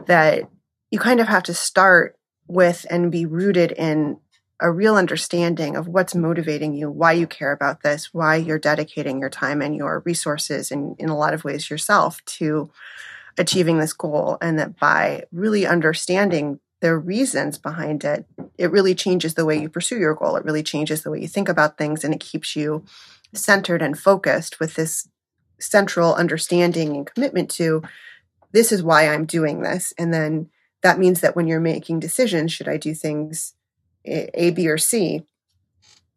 that 0.06 0.48
you 0.90 0.98
kind 0.98 1.20
of 1.20 1.28
have 1.28 1.42
to 1.44 1.54
start 1.54 2.16
with 2.46 2.86
and 2.90 3.12
be 3.12 3.26
rooted 3.26 3.72
in 3.72 4.18
a 4.60 4.70
real 4.70 4.96
understanding 4.96 5.76
of 5.76 5.88
what's 5.88 6.14
motivating 6.14 6.74
you, 6.74 6.90
why 6.90 7.12
you 7.12 7.26
care 7.26 7.52
about 7.52 7.82
this, 7.82 8.14
why 8.14 8.36
you're 8.36 8.58
dedicating 8.58 9.18
your 9.18 9.30
time 9.30 9.60
and 9.60 9.74
your 9.74 10.02
resources 10.04 10.70
and 10.70 10.94
in 10.98 11.08
a 11.08 11.16
lot 11.16 11.34
of 11.34 11.44
ways 11.44 11.68
yourself 11.68 12.24
to 12.24 12.70
achieving 13.36 13.78
this 13.78 13.92
goal. 13.92 14.38
And 14.40 14.58
that 14.58 14.78
by 14.78 15.24
really 15.32 15.66
understanding 15.66 16.60
the 16.82 16.96
reasons 16.96 17.58
behind 17.58 18.02
it, 18.02 18.26
it 18.58 18.72
really 18.72 18.92
changes 18.92 19.34
the 19.34 19.44
way 19.44 19.56
you 19.56 19.68
pursue 19.68 19.98
your 19.98 20.16
goal. 20.16 20.34
It 20.34 20.44
really 20.44 20.64
changes 20.64 21.02
the 21.02 21.12
way 21.12 21.20
you 21.20 21.28
think 21.28 21.48
about 21.48 21.78
things 21.78 22.02
and 22.02 22.12
it 22.12 22.18
keeps 22.18 22.56
you 22.56 22.84
centered 23.32 23.80
and 23.80 23.96
focused 23.96 24.58
with 24.58 24.74
this 24.74 25.08
central 25.60 26.12
understanding 26.12 26.96
and 26.96 27.06
commitment 27.06 27.48
to 27.52 27.82
this 28.50 28.72
is 28.72 28.82
why 28.82 29.08
I'm 29.08 29.26
doing 29.26 29.62
this. 29.62 29.94
And 29.96 30.12
then 30.12 30.50
that 30.82 30.98
means 30.98 31.20
that 31.20 31.36
when 31.36 31.46
you're 31.46 31.60
making 31.60 32.00
decisions, 32.00 32.52
should 32.52 32.68
I 32.68 32.78
do 32.78 32.94
things 32.94 33.54
a, 34.04 34.50
B, 34.50 34.68
or 34.68 34.76
C, 34.76 35.22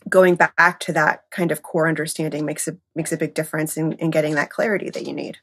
going 0.09 0.33
back 0.33 0.79
to 0.79 0.93
that 0.93 1.25
kind 1.29 1.51
of 1.51 1.61
core 1.61 1.87
understanding 1.87 2.43
makes 2.43 2.67
a 2.67 2.75
makes 2.95 3.11
a 3.11 3.17
big 3.17 3.35
difference 3.35 3.77
in, 3.77 3.93
in 3.93 4.09
getting 4.09 4.33
that 4.33 4.49
clarity 4.49 4.89
that 4.89 5.05
you 5.05 5.13
need. 5.13 5.37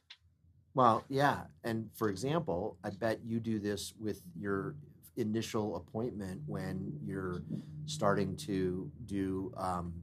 Well, 0.73 1.05
yeah. 1.07 1.43
And 1.63 1.89
for 1.95 2.09
example, 2.09 2.77
I 2.83 2.89
bet 2.89 3.19
you 3.23 3.39
do 3.39 3.59
this 3.59 3.93
with 3.97 4.21
your 4.37 4.75
initial 5.17 5.75
appointment 5.75 6.41
when 6.45 6.97
you're 7.05 7.43
starting 7.85 8.35
to 8.35 8.89
do 9.05 9.53
um, 9.57 9.93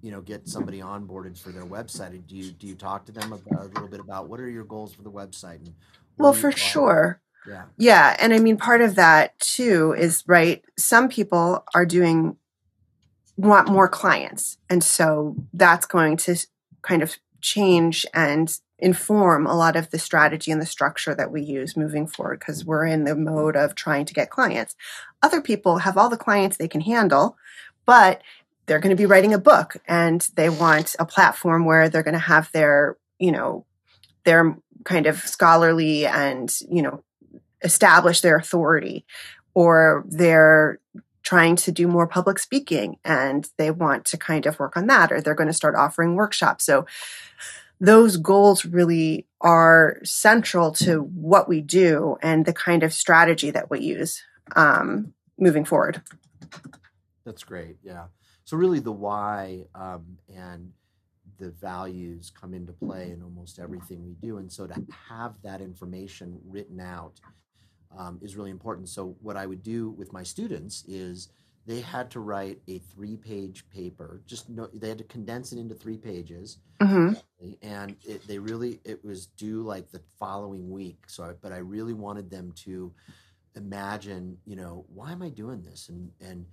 you 0.00 0.10
know 0.10 0.20
get 0.20 0.48
somebody 0.48 0.80
onboarded 0.80 1.38
for 1.38 1.50
their 1.50 1.66
website 1.66 2.26
do 2.26 2.36
you 2.36 2.50
do 2.52 2.66
you 2.66 2.74
talk 2.74 3.04
to 3.04 3.12
them 3.12 3.32
about, 3.32 3.64
a 3.64 3.68
little 3.68 3.88
bit 3.88 4.00
about 4.00 4.28
what 4.28 4.40
are 4.40 4.48
your 4.48 4.64
goals 4.64 4.94
for 4.94 5.02
the 5.02 5.10
website 5.10 5.56
and 5.56 5.74
well 6.18 6.32
for 6.32 6.50
sure 6.50 7.20
yeah. 7.46 7.64
Yeah. 7.76 8.16
And 8.20 8.32
I 8.32 8.38
mean, 8.38 8.56
part 8.56 8.80
of 8.80 8.94
that 8.96 9.38
too 9.40 9.94
is, 9.96 10.22
right, 10.26 10.64
some 10.78 11.08
people 11.08 11.64
are 11.74 11.86
doing, 11.86 12.36
want 13.36 13.68
more 13.68 13.88
clients. 13.88 14.58
And 14.70 14.82
so 14.82 15.36
that's 15.52 15.86
going 15.86 16.16
to 16.18 16.36
kind 16.82 17.02
of 17.02 17.16
change 17.42 18.06
and 18.14 18.58
inform 18.78 19.46
a 19.46 19.54
lot 19.54 19.76
of 19.76 19.90
the 19.90 19.98
strategy 19.98 20.50
and 20.50 20.60
the 20.60 20.66
structure 20.66 21.14
that 21.14 21.30
we 21.30 21.40
use 21.40 21.76
moving 21.76 22.06
forward 22.06 22.40
because 22.40 22.64
we're 22.64 22.86
in 22.86 23.04
the 23.04 23.14
mode 23.14 23.56
of 23.56 23.74
trying 23.74 24.04
to 24.04 24.14
get 24.14 24.30
clients. 24.30 24.74
Other 25.22 25.40
people 25.40 25.78
have 25.78 25.96
all 25.96 26.08
the 26.08 26.16
clients 26.16 26.56
they 26.56 26.68
can 26.68 26.80
handle, 26.80 27.36
but 27.86 28.22
they're 28.66 28.80
going 28.80 28.94
to 28.94 29.00
be 29.00 29.06
writing 29.06 29.34
a 29.34 29.38
book 29.38 29.76
and 29.86 30.26
they 30.34 30.48
want 30.48 30.96
a 30.98 31.06
platform 31.06 31.64
where 31.64 31.88
they're 31.88 32.02
going 32.02 32.12
to 32.14 32.18
have 32.18 32.50
their, 32.52 32.96
you 33.18 33.30
know, 33.30 33.64
their 34.24 34.56
kind 34.84 35.06
of 35.06 35.18
scholarly 35.18 36.06
and, 36.06 36.52
you 36.68 36.82
know, 36.82 37.04
establish 37.62 38.20
their 38.20 38.36
authority 38.36 39.04
or 39.54 40.04
they're 40.08 40.80
trying 41.22 41.56
to 41.56 41.72
do 41.72 41.86
more 41.86 42.06
public 42.06 42.38
speaking 42.38 42.98
and 43.04 43.48
they 43.56 43.70
want 43.70 44.04
to 44.06 44.16
kind 44.16 44.46
of 44.46 44.58
work 44.58 44.76
on 44.76 44.86
that 44.86 45.12
or 45.12 45.20
they're 45.20 45.34
going 45.34 45.48
to 45.48 45.52
start 45.52 45.74
offering 45.74 46.14
workshops. 46.14 46.64
So 46.64 46.86
those 47.80 48.16
goals 48.16 48.64
really 48.64 49.26
are 49.40 49.98
central 50.04 50.70
to 50.72 51.00
what 51.00 51.48
we 51.48 51.60
do 51.60 52.16
and 52.22 52.44
the 52.44 52.52
kind 52.52 52.82
of 52.82 52.92
strategy 52.92 53.50
that 53.50 53.70
we 53.70 53.80
use 53.80 54.22
um, 54.54 55.14
moving 55.38 55.64
forward. 55.64 56.02
That's 57.24 57.44
great. 57.44 57.76
Yeah. 57.82 58.06
So 58.44 58.56
really 58.56 58.80
the 58.80 58.92
why 58.92 59.64
um, 59.74 60.18
and 60.32 60.72
the 61.38 61.50
values 61.50 62.30
come 62.30 62.54
into 62.54 62.72
play 62.72 63.10
in 63.10 63.22
almost 63.22 63.58
everything 63.58 64.04
we 64.04 64.14
do. 64.14 64.38
And 64.38 64.52
so 64.52 64.66
to 64.66 64.86
have 65.08 65.34
that 65.42 65.60
information 65.60 66.38
written 66.44 66.78
out 66.78 67.18
um, 67.96 68.18
is 68.22 68.36
really 68.36 68.50
important. 68.50 68.88
So 68.88 69.16
what 69.20 69.36
I 69.36 69.46
would 69.46 69.62
do 69.62 69.90
with 69.90 70.12
my 70.12 70.22
students 70.22 70.84
is 70.86 71.28
they 71.66 71.80
had 71.80 72.10
to 72.10 72.20
write 72.20 72.58
a 72.68 72.78
three-page 72.78 73.68
paper. 73.70 74.20
Just 74.26 74.48
no, 74.48 74.68
they 74.72 74.88
had 74.88 74.98
to 74.98 75.04
condense 75.04 75.52
it 75.52 75.58
into 75.58 75.74
three 75.74 75.96
pages, 75.96 76.58
mm-hmm. 76.80 77.14
and 77.62 77.96
it, 78.04 78.26
they 78.26 78.38
really 78.38 78.80
it 78.84 79.04
was 79.04 79.26
due 79.26 79.62
like 79.62 79.90
the 79.90 80.00
following 80.18 80.70
week. 80.70 81.04
So, 81.06 81.22
I, 81.22 81.32
but 81.40 81.52
I 81.52 81.58
really 81.58 81.94
wanted 81.94 82.30
them 82.30 82.52
to 82.64 82.92
imagine, 83.54 84.38
you 84.44 84.56
know, 84.56 84.84
why 84.92 85.12
am 85.12 85.22
I 85.22 85.28
doing 85.28 85.62
this, 85.62 85.88
and 85.88 86.10
and 86.20 86.46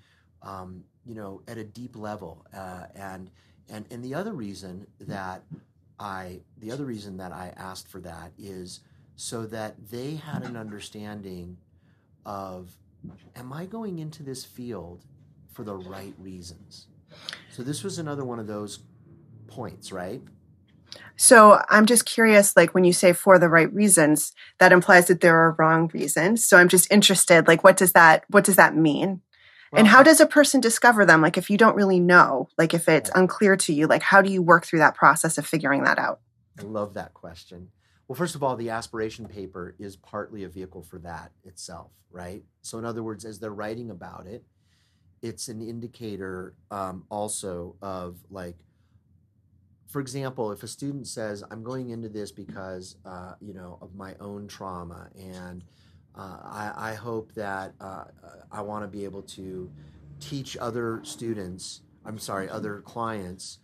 um, 0.43 0.83
you 1.05 1.15
know, 1.15 1.41
at 1.47 1.57
a 1.57 1.63
deep 1.63 1.95
level, 1.95 2.45
uh, 2.55 2.85
and 2.95 3.31
and 3.67 3.85
and 3.89 4.03
the 4.03 4.13
other 4.13 4.33
reason 4.33 4.85
that 4.99 5.43
I 5.99 6.41
the 6.59 6.71
other 6.71 6.85
reason 6.85 7.17
that 7.17 7.31
I 7.31 7.53
asked 7.57 7.87
for 7.87 7.99
that 8.01 8.31
is 8.37 8.81
so 9.19 9.45
that 9.45 9.75
they 9.89 10.15
had 10.15 10.43
an 10.43 10.55
understanding 10.55 11.57
of 12.25 12.71
am 13.35 13.51
I 13.51 13.65
going 13.65 13.99
into 13.99 14.23
this 14.23 14.45
field 14.45 15.03
for 15.51 15.65
the 15.65 15.75
right 15.75 16.13
reasons? 16.17 16.87
So 17.51 17.61
this 17.61 17.83
was 17.83 17.99
another 17.99 18.23
one 18.23 18.39
of 18.39 18.47
those 18.47 18.79
points, 19.47 19.91
right? 19.91 20.21
So 21.17 21.61
I'm 21.67 21.85
just 21.85 22.05
curious, 22.05 22.55
like 22.55 22.73
when 22.73 22.85
you 22.85 22.93
say 22.93 23.11
for 23.11 23.37
the 23.37 23.49
right 23.49 23.71
reasons, 23.73 24.31
that 24.57 24.71
implies 24.71 25.07
that 25.07 25.19
there 25.19 25.35
are 25.35 25.55
wrong 25.59 25.91
reasons. 25.93 26.45
So 26.45 26.55
I'm 26.55 26.69
just 26.69 26.89
interested, 26.89 27.45
like 27.45 27.61
what 27.61 27.75
does 27.75 27.91
that 27.91 28.23
what 28.29 28.45
does 28.45 28.55
that 28.55 28.73
mean? 28.73 29.19
Well, 29.73 29.79
and 29.79 29.87
how 29.89 30.01
does 30.01 30.21
a 30.21 30.27
person 30.27 30.61
discover 30.61 31.05
them? 31.05 31.21
Like 31.21 31.37
if 31.37 31.49
you 31.49 31.57
don't 31.57 31.75
really 31.75 31.99
know, 31.99 32.47
like 32.57 32.73
if 32.73 32.87
it's 32.87 33.11
unclear 33.13 33.57
to 33.57 33.73
you, 33.73 33.85
like 33.85 34.01
how 34.01 34.21
do 34.21 34.31
you 34.31 34.41
work 34.41 34.65
through 34.65 34.79
that 34.79 34.95
process 34.95 35.37
of 35.37 35.45
figuring 35.45 35.83
that 35.83 35.99
out? 35.99 36.21
I 36.57 36.61
love 36.61 36.93
that 36.93 37.13
question. 37.13 37.71
Well, 38.09 38.15
first 38.15 38.33
of 38.33 38.41
all, 38.41 38.55
the 38.55 38.71
aspiration 38.71 39.27
paper 39.27 39.75
is 39.77 39.95
partly 39.95 40.43
a 40.43 40.49
vehicle 40.49 40.81
for 40.81 40.97
that 40.99 41.31
itself, 41.43 41.91
right? 42.09 42.43
So, 42.63 42.79
in 42.79 42.85
other 42.85 43.03
words, 43.03 43.23
as 43.23 43.37
they're 43.37 43.53
writing 43.53 43.91
about 43.91 44.25
it, 44.25 44.43
it's 45.21 45.47
an 45.47 45.61
indicator 45.61 46.55
um, 46.71 47.05
also 47.11 47.75
of 47.83 48.17
like, 48.31 48.57
for 49.85 50.01
example, 50.01 50.51
if 50.51 50.63
a 50.63 50.67
student 50.67 51.05
says, 51.05 51.43
"I'm 51.51 51.61
going 51.61 51.91
into 51.91 52.09
this 52.09 52.31
because 52.31 52.95
uh, 53.05 53.33
you 53.39 53.53
know 53.53 53.77
of 53.79 53.93
my 53.93 54.15
own 54.19 54.47
trauma, 54.47 55.09
and 55.15 55.63
uh, 56.15 56.39
I, 56.43 56.73
I, 56.75 56.93
hope 56.95 57.31
that 57.35 57.75
uh, 57.79 58.05
I 58.51 58.61
want 58.61 58.83
to 58.83 58.87
be 58.87 59.03
able 59.03 59.21
to 59.21 59.69
teach 60.19 60.57
other 60.57 61.01
students, 61.03 61.81
I'm 62.05 62.17
sorry, 62.17 62.49
other 62.49 62.81
clients 62.81 63.59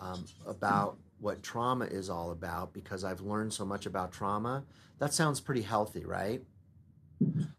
um, 0.00 0.24
about 0.46 0.96
what 1.20 1.42
trauma 1.42 1.84
is 1.84 2.08
all 2.08 2.30
about 2.30 2.72
because 2.72 3.04
I've 3.04 3.20
learned 3.20 3.52
so 3.52 3.64
much 3.64 3.86
about 3.86 4.12
trauma. 4.12 4.64
That 4.98 5.12
sounds 5.12 5.40
pretty 5.40 5.62
healthy, 5.62 6.04
right? 6.04 6.42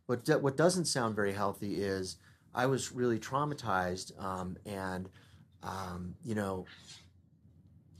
What 0.07 0.27
what 0.41 0.57
doesn't 0.57 0.85
sound 0.85 1.15
very 1.15 1.33
healthy 1.33 1.75
is 1.75 2.17
I 2.53 2.65
was 2.65 2.91
really 2.91 3.19
traumatized, 3.19 4.19
um, 4.21 4.57
and 4.65 5.07
um, 5.63 6.15
you 6.25 6.33
know, 6.33 6.65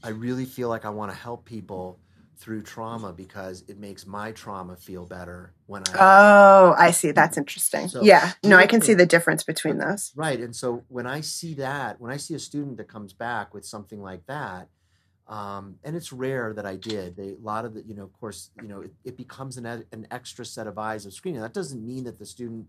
I 0.02 0.10
really 0.10 0.44
feel 0.44 0.68
like 0.68 0.84
I 0.84 0.90
want 0.90 1.12
to 1.12 1.16
help 1.16 1.44
people 1.44 2.00
through 2.36 2.62
trauma 2.62 3.12
because 3.12 3.62
it 3.68 3.78
makes 3.78 4.04
my 4.04 4.32
trauma 4.32 4.74
feel 4.74 5.06
better 5.06 5.54
when 5.66 5.84
I. 5.88 5.92
Oh, 6.00 6.74
I 6.76 6.90
see. 6.90 7.12
That's 7.12 7.38
interesting. 7.38 7.86
So, 7.86 8.02
yeah. 8.02 8.32
No, 8.42 8.56
I 8.56 8.66
can 8.66 8.80
see 8.80 8.94
the 8.94 9.06
difference 9.06 9.44
between 9.44 9.78
those. 9.78 10.12
Right, 10.16 10.40
and 10.40 10.54
so 10.54 10.82
when 10.88 11.06
I 11.06 11.20
see 11.20 11.54
that, 11.54 12.00
when 12.00 12.10
I 12.10 12.16
see 12.16 12.34
a 12.34 12.40
student 12.40 12.78
that 12.78 12.88
comes 12.88 13.12
back 13.12 13.54
with 13.54 13.64
something 13.64 14.02
like 14.02 14.26
that 14.26 14.68
um, 15.28 15.76
and 15.84 15.96
it's 15.96 16.12
rare 16.12 16.52
that 16.52 16.66
I 16.66 16.76
did. 16.76 17.16
They, 17.16 17.30
a 17.30 17.36
lot 17.40 17.64
of 17.64 17.74
the, 17.74 17.82
you 17.82 17.94
know, 17.94 18.02
of 18.02 18.12
course, 18.12 18.50
you 18.60 18.68
know, 18.68 18.82
it, 18.82 18.92
it 19.04 19.16
becomes 19.16 19.56
an, 19.56 19.66
an 19.66 20.06
extra 20.10 20.44
set 20.44 20.66
of 20.66 20.78
eyes 20.78 21.06
of 21.06 21.14
screening. 21.14 21.40
That 21.40 21.54
doesn't 21.54 21.84
mean 21.84 22.04
that 22.04 22.18
the 22.18 22.26
student 22.26 22.66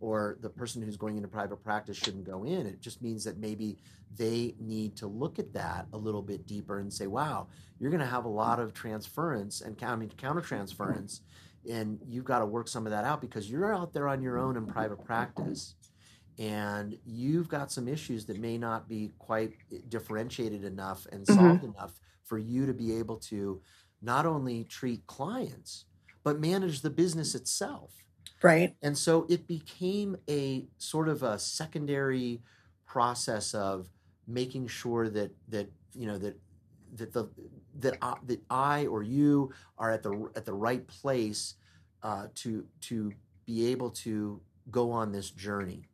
or 0.00 0.36
the 0.40 0.48
person 0.48 0.82
who's 0.82 0.96
going 0.96 1.16
into 1.16 1.28
private 1.28 1.62
practice 1.62 1.96
shouldn't 1.96 2.24
go 2.24 2.44
in. 2.44 2.66
It 2.66 2.80
just 2.80 3.02
means 3.02 3.24
that 3.24 3.38
maybe 3.38 3.78
they 4.16 4.54
need 4.60 4.96
to 4.96 5.06
look 5.06 5.38
at 5.38 5.52
that 5.54 5.86
a 5.92 5.96
little 5.96 6.22
bit 6.22 6.46
deeper 6.46 6.78
and 6.78 6.92
say, 6.92 7.06
wow, 7.06 7.48
you're 7.78 7.90
going 7.90 8.00
to 8.00 8.06
have 8.06 8.24
a 8.24 8.28
lot 8.28 8.60
of 8.60 8.72
transference 8.72 9.60
and 9.60 9.76
I 9.82 9.96
mean, 9.96 10.10
counter 10.16 10.40
transference. 10.40 11.22
And 11.68 11.98
you've 12.06 12.24
got 12.24 12.38
to 12.38 12.46
work 12.46 12.68
some 12.68 12.86
of 12.86 12.92
that 12.92 13.04
out 13.04 13.20
because 13.20 13.50
you're 13.50 13.74
out 13.74 13.92
there 13.92 14.06
on 14.06 14.22
your 14.22 14.38
own 14.38 14.56
in 14.56 14.66
private 14.66 15.04
practice 15.04 15.74
and 16.38 16.98
you've 17.06 17.48
got 17.48 17.72
some 17.72 17.88
issues 17.88 18.26
that 18.26 18.38
may 18.38 18.58
not 18.58 18.88
be 18.88 19.12
quite 19.18 19.52
differentiated 19.88 20.64
enough 20.64 21.06
and 21.10 21.22
mm-hmm. 21.22 21.34
solved 21.34 21.62
mm-hmm. 21.62 21.76
enough 21.76 22.00
for 22.24 22.38
you 22.38 22.66
to 22.66 22.74
be 22.74 22.96
able 22.96 23.16
to 23.16 23.60
not 24.02 24.26
only 24.26 24.64
treat 24.64 25.06
clients 25.06 25.86
but 26.22 26.40
manage 26.40 26.82
the 26.82 26.90
business 26.90 27.34
itself 27.34 28.04
right 28.42 28.74
and 28.82 28.98
so 28.98 29.26
it 29.28 29.46
became 29.46 30.16
a 30.28 30.66
sort 30.76 31.08
of 31.08 31.22
a 31.22 31.38
secondary 31.38 32.42
process 32.86 33.54
of 33.54 33.88
making 34.26 34.66
sure 34.66 35.08
that 35.08 35.30
that 35.48 35.70
you 35.94 36.06
know 36.06 36.18
that 36.18 36.38
that 36.94 37.12
the 37.12 37.28
that 37.78 37.96
I, 38.02 38.14
that 38.26 38.40
I 38.50 38.86
or 38.86 39.02
you 39.02 39.52
are 39.78 39.90
at 39.90 40.02
the 40.02 40.30
at 40.34 40.44
the 40.44 40.52
right 40.52 40.86
place 40.86 41.54
uh, 42.02 42.26
to 42.36 42.64
to 42.82 43.12
be 43.46 43.70
able 43.70 43.90
to 43.90 44.40
go 44.70 44.90
on 44.90 45.12
this 45.12 45.30
journey 45.30 45.84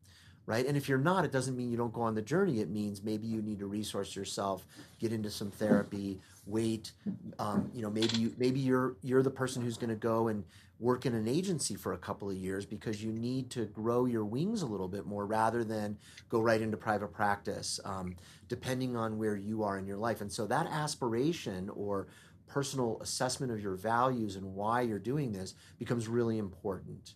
right? 0.47 0.67
And 0.67 0.77
if 0.77 0.89
you're 0.89 0.99
not 0.99 1.25
it 1.25 1.33
doesn't 1.33 1.57
mean 1.57 1.71
you 1.71 1.77
don't 1.77 1.93
go 1.93 2.03
on 2.03 2.15
the 2.15 2.23
journey. 2.23 2.61
It 2.61 2.71
means 2.71 3.03
maybe 3.03 3.27
you 3.27 3.43
need 3.43 3.59
to 3.61 3.67
resource 3.67 4.17
yourself 4.17 4.67
get 5.01 5.13
into 5.13 5.31
some 5.31 5.51
therapy 5.51 6.21
wait 6.47 6.93
um, 7.39 7.71
you 7.73 7.83
know 7.83 7.91
maybe 7.91 8.17
you 8.17 8.35
maybe 8.37 8.59
you're 8.59 8.97
you're 9.03 9.23
the 9.23 9.31
person 9.31 9.63
who's 9.63 9.77
going 9.77 9.91
to 9.91 9.97
go 9.97 10.29
and 10.29 10.45
work 10.83 11.07
in 11.07 11.15
an 11.15 11.29
agency 11.29 11.77
for 11.77 11.93
a 11.93 11.99
couple 11.99 12.29
of 12.29 12.37
years 12.37 12.67
because 12.67 13.03
you 13.03 13.13
need 13.13 13.49
to 13.51 13.67
grow 13.67 14.05
your 14.05 14.25
wings 14.25 14.63
a 14.63 14.67
little 14.67 14.89
bit 14.89 15.07
more 15.07 15.25
rather 15.25 15.63
than 15.63 15.97
go 16.29 16.41
right 16.41 16.61
into 16.61 16.77
private 16.77 17.13
practice 17.13 17.79
um, 17.85 18.17
depending 18.49 18.97
on 18.97 19.17
where 19.17 19.37
you 19.37 19.63
are 19.63 19.79
in 19.79 19.87
your 19.87 19.97
life. 19.97 20.21
And 20.21 20.31
so 20.31 20.45
that 20.49 20.67
aspiration 20.67 21.71
or 21.71 22.09
personal 22.49 22.99
assessment 23.01 23.53
of 23.53 23.61
your 23.61 23.77
values 23.77 24.35
and 24.35 24.45
why 24.45 24.81
you're 24.81 24.99
doing 24.99 25.33
this 25.33 25.55
becomes 25.79 26.09
really 26.09 26.39
important 26.39 27.15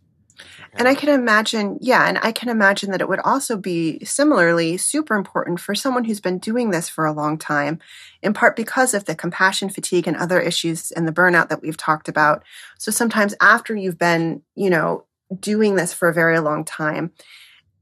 and 0.75 0.87
I 0.87 0.95
can 0.95 1.09
imagine, 1.09 1.79
yeah, 1.81 2.07
and 2.07 2.19
I 2.23 2.33
can 2.33 2.49
imagine 2.49 2.91
that 2.91 3.01
it 3.01 3.09
would 3.09 3.21
also 3.21 3.57
be 3.57 4.05
similarly 4.05 4.77
super 4.77 5.15
important 5.15 5.61
for 5.61 5.75
someone 5.75 6.05
who's 6.05 6.21
been 6.21 6.39
doing 6.39 6.71
this 6.71 6.89
for 6.89 7.07
a 7.07 7.13
long 7.13 7.39
time, 7.39 7.79
in 8.23 8.35
part 8.35 8.57
because 8.57 8.95
of 8.95 9.05
the 9.05 9.15
compassion 9.15 9.69
fatigue 9.69 10.07
and 10.07 10.17
other 10.17 10.41
issues 10.41 10.91
and 10.93 11.07
the 11.07 11.13
burnout 11.13 11.49
that 11.49 11.63
we've 11.63 11.77
talked 11.77 12.09
about. 12.09 12.43
So 12.79 12.91
sometimes 12.91 13.35
after 13.41 13.75
you've 13.75 13.99
been, 13.99 14.43
you 14.55 14.71
know, 14.71 15.05
doing 15.41 15.75
this 15.75 15.93
for 15.93 16.09
a 16.09 16.15
very 16.15 16.39
long 16.41 16.65
time, 16.65 17.13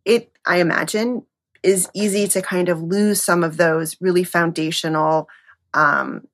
it, 0.04 0.30
I 0.46 0.58
imagine, 0.58 1.24
is 1.62 1.88
easy 1.94 2.28
to 2.28 2.42
kind 2.42 2.68
of 2.68 2.82
lose 2.82 3.22
some 3.22 3.42
of 3.42 3.56
those 3.56 3.96
really 4.00 4.24
foundational 4.24 5.28
um, 5.72 6.26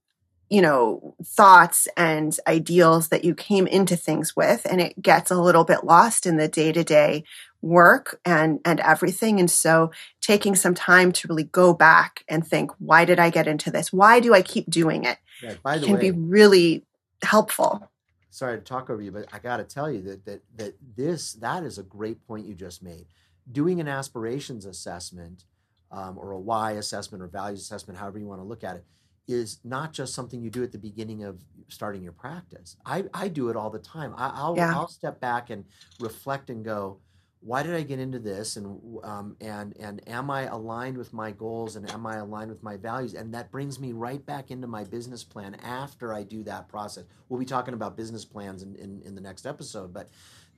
you 0.51 0.61
know, 0.61 1.15
thoughts 1.25 1.87
and 1.97 2.37
ideals 2.47 3.09
that 3.09 3.25
you 3.25 3.35
came 3.37 3.69
into 3.69 3.97
things 3.97 4.35
with. 4.35 4.67
And 4.69 4.81
it 4.81 5.01
gets 5.01 5.31
a 5.31 5.41
little 5.41 5.65
bit 5.65 5.85
lost 5.85 6.27
in 6.27 6.37
the 6.37 6.49
day 6.49 6.73
to 6.73 6.83
day 6.83 7.25
work 7.63 8.21
and, 8.25 8.59
and 8.65 8.81
everything. 8.81 9.39
And 9.39 9.51
so 9.51 9.93
taking 10.21 10.57
some 10.57 10.75
time 10.75 11.13
to 11.13 11.29
really 11.29 11.45
go 11.45 11.73
back 11.73 12.25
and 12.29 12.45
think, 12.45 12.73
why 12.79 13.05
did 13.05 13.21
I 13.21 13.31
get 13.31 13.47
into 13.47 13.71
this? 13.71 13.93
Why 13.93 14.19
do 14.19 14.35
I 14.35 14.43
keep 14.43 14.69
doing 14.69 15.05
it? 15.05 15.19
Yeah, 15.41 15.55
by 15.63 15.79
the 15.79 15.87
can 15.87 15.95
way, 15.95 16.01
be 16.01 16.11
really 16.11 16.85
helpful. 17.23 17.89
Sorry 18.31 18.59
to 18.59 18.65
talk 18.65 18.91
over 18.91 19.01
you, 19.01 19.13
but 19.13 19.29
I 19.33 19.39
got 19.39 19.59
to 19.59 19.65
tell 19.65 19.91
you 19.91 20.03
that, 20.03 20.25
that, 20.25 20.43
that 20.57 20.75
this, 20.97 21.35
that 21.35 21.63
is 21.63 21.79
a 21.79 21.85
great 21.85 22.27
point 22.27 22.47
you 22.47 22.55
just 22.55 22.83
made. 22.83 23.07
Doing 23.53 23.81
an 23.81 23.87
aspirations 23.87 24.67
assessment 24.67 25.45
um, 25.93 26.19
or 26.19 26.33
a 26.33 26.41
why 26.41 26.73
assessment 26.73 27.23
or 27.23 27.29
values 27.29 27.61
assessment, 27.61 28.01
however 28.01 28.19
you 28.19 28.27
want 28.27 28.41
to 28.41 28.47
look 28.47 28.65
at 28.65 28.77
it, 28.77 28.85
is 29.31 29.61
not 29.65 29.93
just 29.93 30.15
something 30.15 30.43
you 30.43 30.51
do 30.51 30.63
at 30.63 30.73
the 30.73 30.79
beginning 30.79 31.25
of 31.25 31.41
starting 31.69 32.03
your 32.03 32.13
practice. 32.13 32.77
I, 32.85 33.05
I 33.15 33.29
do 33.29 33.49
it 33.49 33.57
all 33.57 33.71
the 33.71 33.79
time. 33.79 34.15
I, 34.17 34.49
will 34.49 34.57
yeah. 34.57 34.75
I'll 34.75 34.89
step 34.89 35.21
back 35.21 35.51
and 35.51 35.65
reflect 36.01 36.51
and 36.51 36.65
go, 36.65 36.99
why 37.43 37.63
did 37.63 37.75
I 37.75 37.83
get 37.83 37.99
into 37.99 38.19
this? 38.19 38.57
And 38.57 38.79
um, 39.03 39.37
and 39.41 39.75
and 39.79 40.07
am 40.07 40.31
I 40.31 40.43
aligned 40.43 40.99
with 40.99 41.13
my 41.15 41.31
goals 41.31 41.77
and 41.77 41.91
am 41.91 42.07
I 42.07 42.17
aligned 42.17 42.51
with 42.51 42.63
my 42.63 42.77
values? 42.77 43.15
And 43.15 43.33
that 43.33 43.51
brings 43.51 43.81
me 43.81 43.93
right 43.93 44.25
back 44.25 44.51
into 44.51 44.67
my 44.67 44.85
business 44.85 45.25
plan 45.25 45.55
after 45.63 46.13
I 46.13 46.23
do 46.23 46.43
that 46.45 46.69
process. 46.69 47.05
We'll 47.29 47.41
be 47.41 47.47
talking 47.47 47.73
about 47.73 47.97
business 47.97 48.27
plans 48.27 48.63
in, 48.63 48.77
in, 48.77 49.01
in 49.07 49.15
the 49.15 49.23
next 49.23 49.47
episode, 49.47 49.95
but 49.95 50.11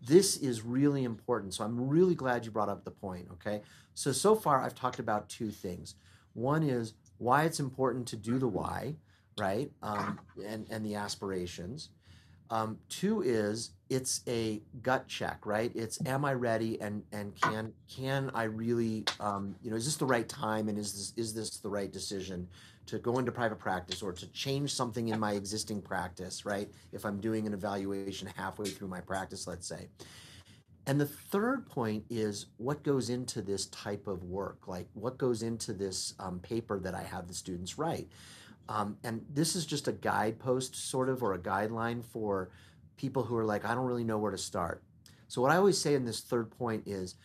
this 0.04 0.36
is 0.38 0.62
really 0.62 1.04
important. 1.04 1.54
So 1.54 1.62
I'm 1.62 1.88
really 1.88 2.16
glad 2.16 2.44
you 2.44 2.50
brought 2.50 2.68
up 2.68 2.84
the 2.84 2.90
point. 2.90 3.28
Okay. 3.34 3.62
So 3.94 4.10
so 4.10 4.34
far 4.34 4.60
I've 4.60 4.74
talked 4.74 4.98
about 4.98 5.28
two 5.28 5.52
things. 5.52 5.94
One 6.32 6.64
is 6.64 6.94
why 7.22 7.44
it's 7.44 7.60
important 7.60 8.06
to 8.08 8.16
do 8.16 8.38
the 8.38 8.48
why, 8.48 8.96
right? 9.38 9.70
Um, 9.82 10.18
and, 10.44 10.66
and 10.70 10.84
the 10.84 10.96
aspirations. 10.96 11.90
Um, 12.50 12.78
two 12.88 13.22
is 13.22 13.70
it's 13.88 14.20
a 14.28 14.60
gut 14.82 15.08
check, 15.08 15.46
right? 15.46 15.70
It's 15.74 16.04
am 16.04 16.24
I 16.24 16.34
ready 16.34 16.78
and 16.80 17.02
and 17.12 17.34
can 17.40 17.72
can 17.88 18.30
I 18.34 18.44
really 18.44 19.04
um, 19.20 19.54
you 19.62 19.70
know 19.70 19.76
is 19.76 19.86
this 19.86 19.96
the 19.96 20.04
right 20.04 20.28
time 20.28 20.68
and 20.68 20.76
is 20.76 20.92
this 20.92 21.12
is 21.16 21.32
this 21.32 21.56
the 21.58 21.70
right 21.70 21.90
decision 21.90 22.48
to 22.86 22.98
go 22.98 23.18
into 23.18 23.32
private 23.32 23.58
practice 23.58 24.02
or 24.02 24.12
to 24.12 24.26
change 24.32 24.74
something 24.74 25.08
in 25.08 25.20
my 25.20 25.32
existing 25.32 25.80
practice, 25.80 26.44
right? 26.44 26.68
If 26.92 27.06
I'm 27.06 27.20
doing 27.20 27.46
an 27.46 27.54
evaluation 27.54 28.28
halfway 28.36 28.66
through 28.66 28.88
my 28.88 29.00
practice, 29.00 29.46
let's 29.46 29.66
say. 29.66 29.88
And 30.86 31.00
the 31.00 31.06
third 31.06 31.66
point 31.66 32.04
is 32.10 32.46
what 32.56 32.82
goes 32.82 33.08
into 33.08 33.40
this 33.40 33.66
type 33.66 34.06
of 34.08 34.24
work, 34.24 34.66
like 34.66 34.88
what 34.94 35.16
goes 35.16 35.42
into 35.42 35.72
this 35.72 36.14
um, 36.18 36.40
paper 36.40 36.80
that 36.80 36.94
I 36.94 37.02
have 37.02 37.28
the 37.28 37.34
students 37.34 37.78
write. 37.78 38.08
Um, 38.68 38.96
and 39.04 39.24
this 39.32 39.54
is 39.54 39.64
just 39.64 39.88
a 39.88 39.92
guidepost, 39.92 40.74
sort 40.74 41.08
of, 41.08 41.22
or 41.22 41.34
a 41.34 41.38
guideline 41.38 42.04
for 42.04 42.50
people 42.96 43.22
who 43.22 43.36
are 43.36 43.44
like, 43.44 43.64
I 43.64 43.74
don't 43.74 43.86
really 43.86 44.04
know 44.04 44.18
where 44.18 44.30
to 44.30 44.38
start. 44.38 44.82
So, 45.28 45.40
what 45.40 45.50
I 45.50 45.56
always 45.56 45.78
say 45.78 45.94
in 45.94 46.04
this 46.04 46.20
third 46.20 46.50
point 46.50 46.84
is 46.86 47.16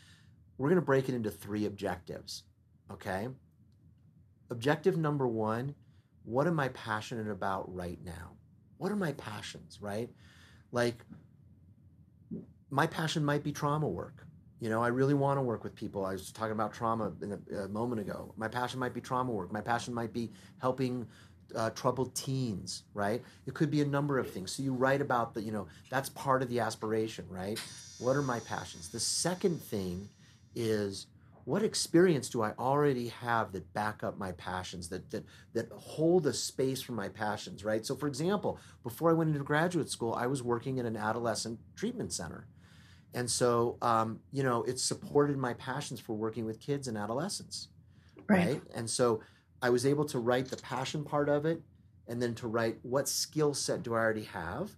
we're 0.57 0.69
going 0.69 0.79
to 0.79 0.85
break 0.85 1.09
it 1.09 1.15
into 1.15 1.29
three 1.29 1.65
objectives. 1.65 2.43
Okay. 2.91 3.27
Objective 4.49 4.97
number 4.97 5.27
one 5.27 5.75
what 6.27 6.45
am 6.45 6.59
I 6.59 6.67
passionate 6.69 7.31
about 7.31 7.73
right 7.73 7.97
now? 8.03 8.33
What 8.77 8.91
are 8.91 8.97
my 8.97 9.13
passions, 9.13 9.81
right? 9.81 10.09
Like, 10.73 11.05
my 12.69 12.87
passion 12.87 13.23
might 13.23 13.43
be 13.43 13.51
trauma 13.51 13.87
work. 13.87 14.25
You 14.59 14.69
know, 14.69 14.81
I 14.81 14.87
really 14.87 15.13
want 15.13 15.37
to 15.37 15.41
work 15.41 15.63
with 15.63 15.75
people. 15.75 16.05
I 16.05 16.13
was 16.13 16.31
talking 16.31 16.51
about 16.51 16.73
trauma 16.73 17.11
a, 17.51 17.55
a 17.57 17.67
moment 17.67 18.01
ago. 18.01 18.33
My 18.37 18.47
passion 18.47 18.79
might 18.79 18.93
be 18.93 19.01
trauma 19.01 19.31
work. 19.31 19.51
My 19.51 19.61
passion 19.61 19.93
might 19.93 20.13
be 20.13 20.31
helping 20.59 21.05
uh, 21.55 21.69
troubled 21.71 22.15
teens, 22.15 22.83
right? 22.93 23.21
It 23.45 23.53
could 23.53 23.69
be 23.69 23.81
a 23.81 23.85
number 23.85 24.17
of 24.17 24.29
things. 24.29 24.51
So 24.51 24.63
you 24.63 24.73
write 24.73 24.99
about 24.99 25.33
the, 25.33 25.41
you 25.41 25.51
know, 25.51 25.67
that's 25.89 26.09
part 26.09 26.41
of 26.41 26.49
the 26.49 26.59
aspiration, 26.59 27.25
right? 27.29 27.59
What 27.99 28.15
are 28.15 28.21
my 28.21 28.39
passions? 28.41 28.89
The 28.89 28.99
second 28.99 29.61
thing 29.61 30.09
is 30.55 31.07
what 31.45 31.63
experience 31.63 32.27
do 32.27 32.41
I 32.41 32.51
already 32.59 33.07
have 33.07 33.53
that 33.53 33.71
back 33.73 34.03
up 34.03 34.17
my 34.17 34.33
passions, 34.33 34.89
that 34.89 35.09
that 35.11 35.23
that 35.53 35.71
hold 35.71 36.27
a 36.27 36.33
space 36.33 36.81
for 36.81 36.91
my 36.91 37.07
passions, 37.07 37.63
right? 37.63 37.85
So 37.85 37.95
for 37.95 38.07
example, 38.07 38.59
before 38.83 39.09
I 39.11 39.13
went 39.13 39.29
into 39.29 39.45
graduate 39.45 39.89
school, 39.89 40.13
I 40.13 40.27
was 40.27 40.43
working 40.43 40.77
in 40.77 40.85
an 40.85 40.97
adolescent 40.97 41.59
treatment 41.77 42.11
center. 42.11 42.47
And 43.13 43.29
so, 43.29 43.77
um, 43.81 44.19
you 44.31 44.43
know, 44.43 44.63
it 44.63 44.79
supported 44.79 45.37
my 45.37 45.53
passions 45.53 45.99
for 45.99 46.13
working 46.13 46.45
with 46.45 46.59
kids 46.59 46.87
and 46.87 46.97
adolescents. 46.97 47.69
Right. 48.27 48.47
right. 48.47 48.61
And 48.75 48.89
so 48.89 49.21
I 49.61 49.69
was 49.69 49.85
able 49.85 50.05
to 50.05 50.19
write 50.19 50.49
the 50.49 50.57
passion 50.57 51.03
part 51.03 51.29
of 51.29 51.45
it 51.45 51.61
and 52.07 52.21
then 52.21 52.35
to 52.35 52.47
write 52.47 52.77
what 52.83 53.07
skill 53.07 53.53
set 53.53 53.83
do 53.83 53.93
I 53.93 53.97
already 53.97 54.23
have? 54.23 54.75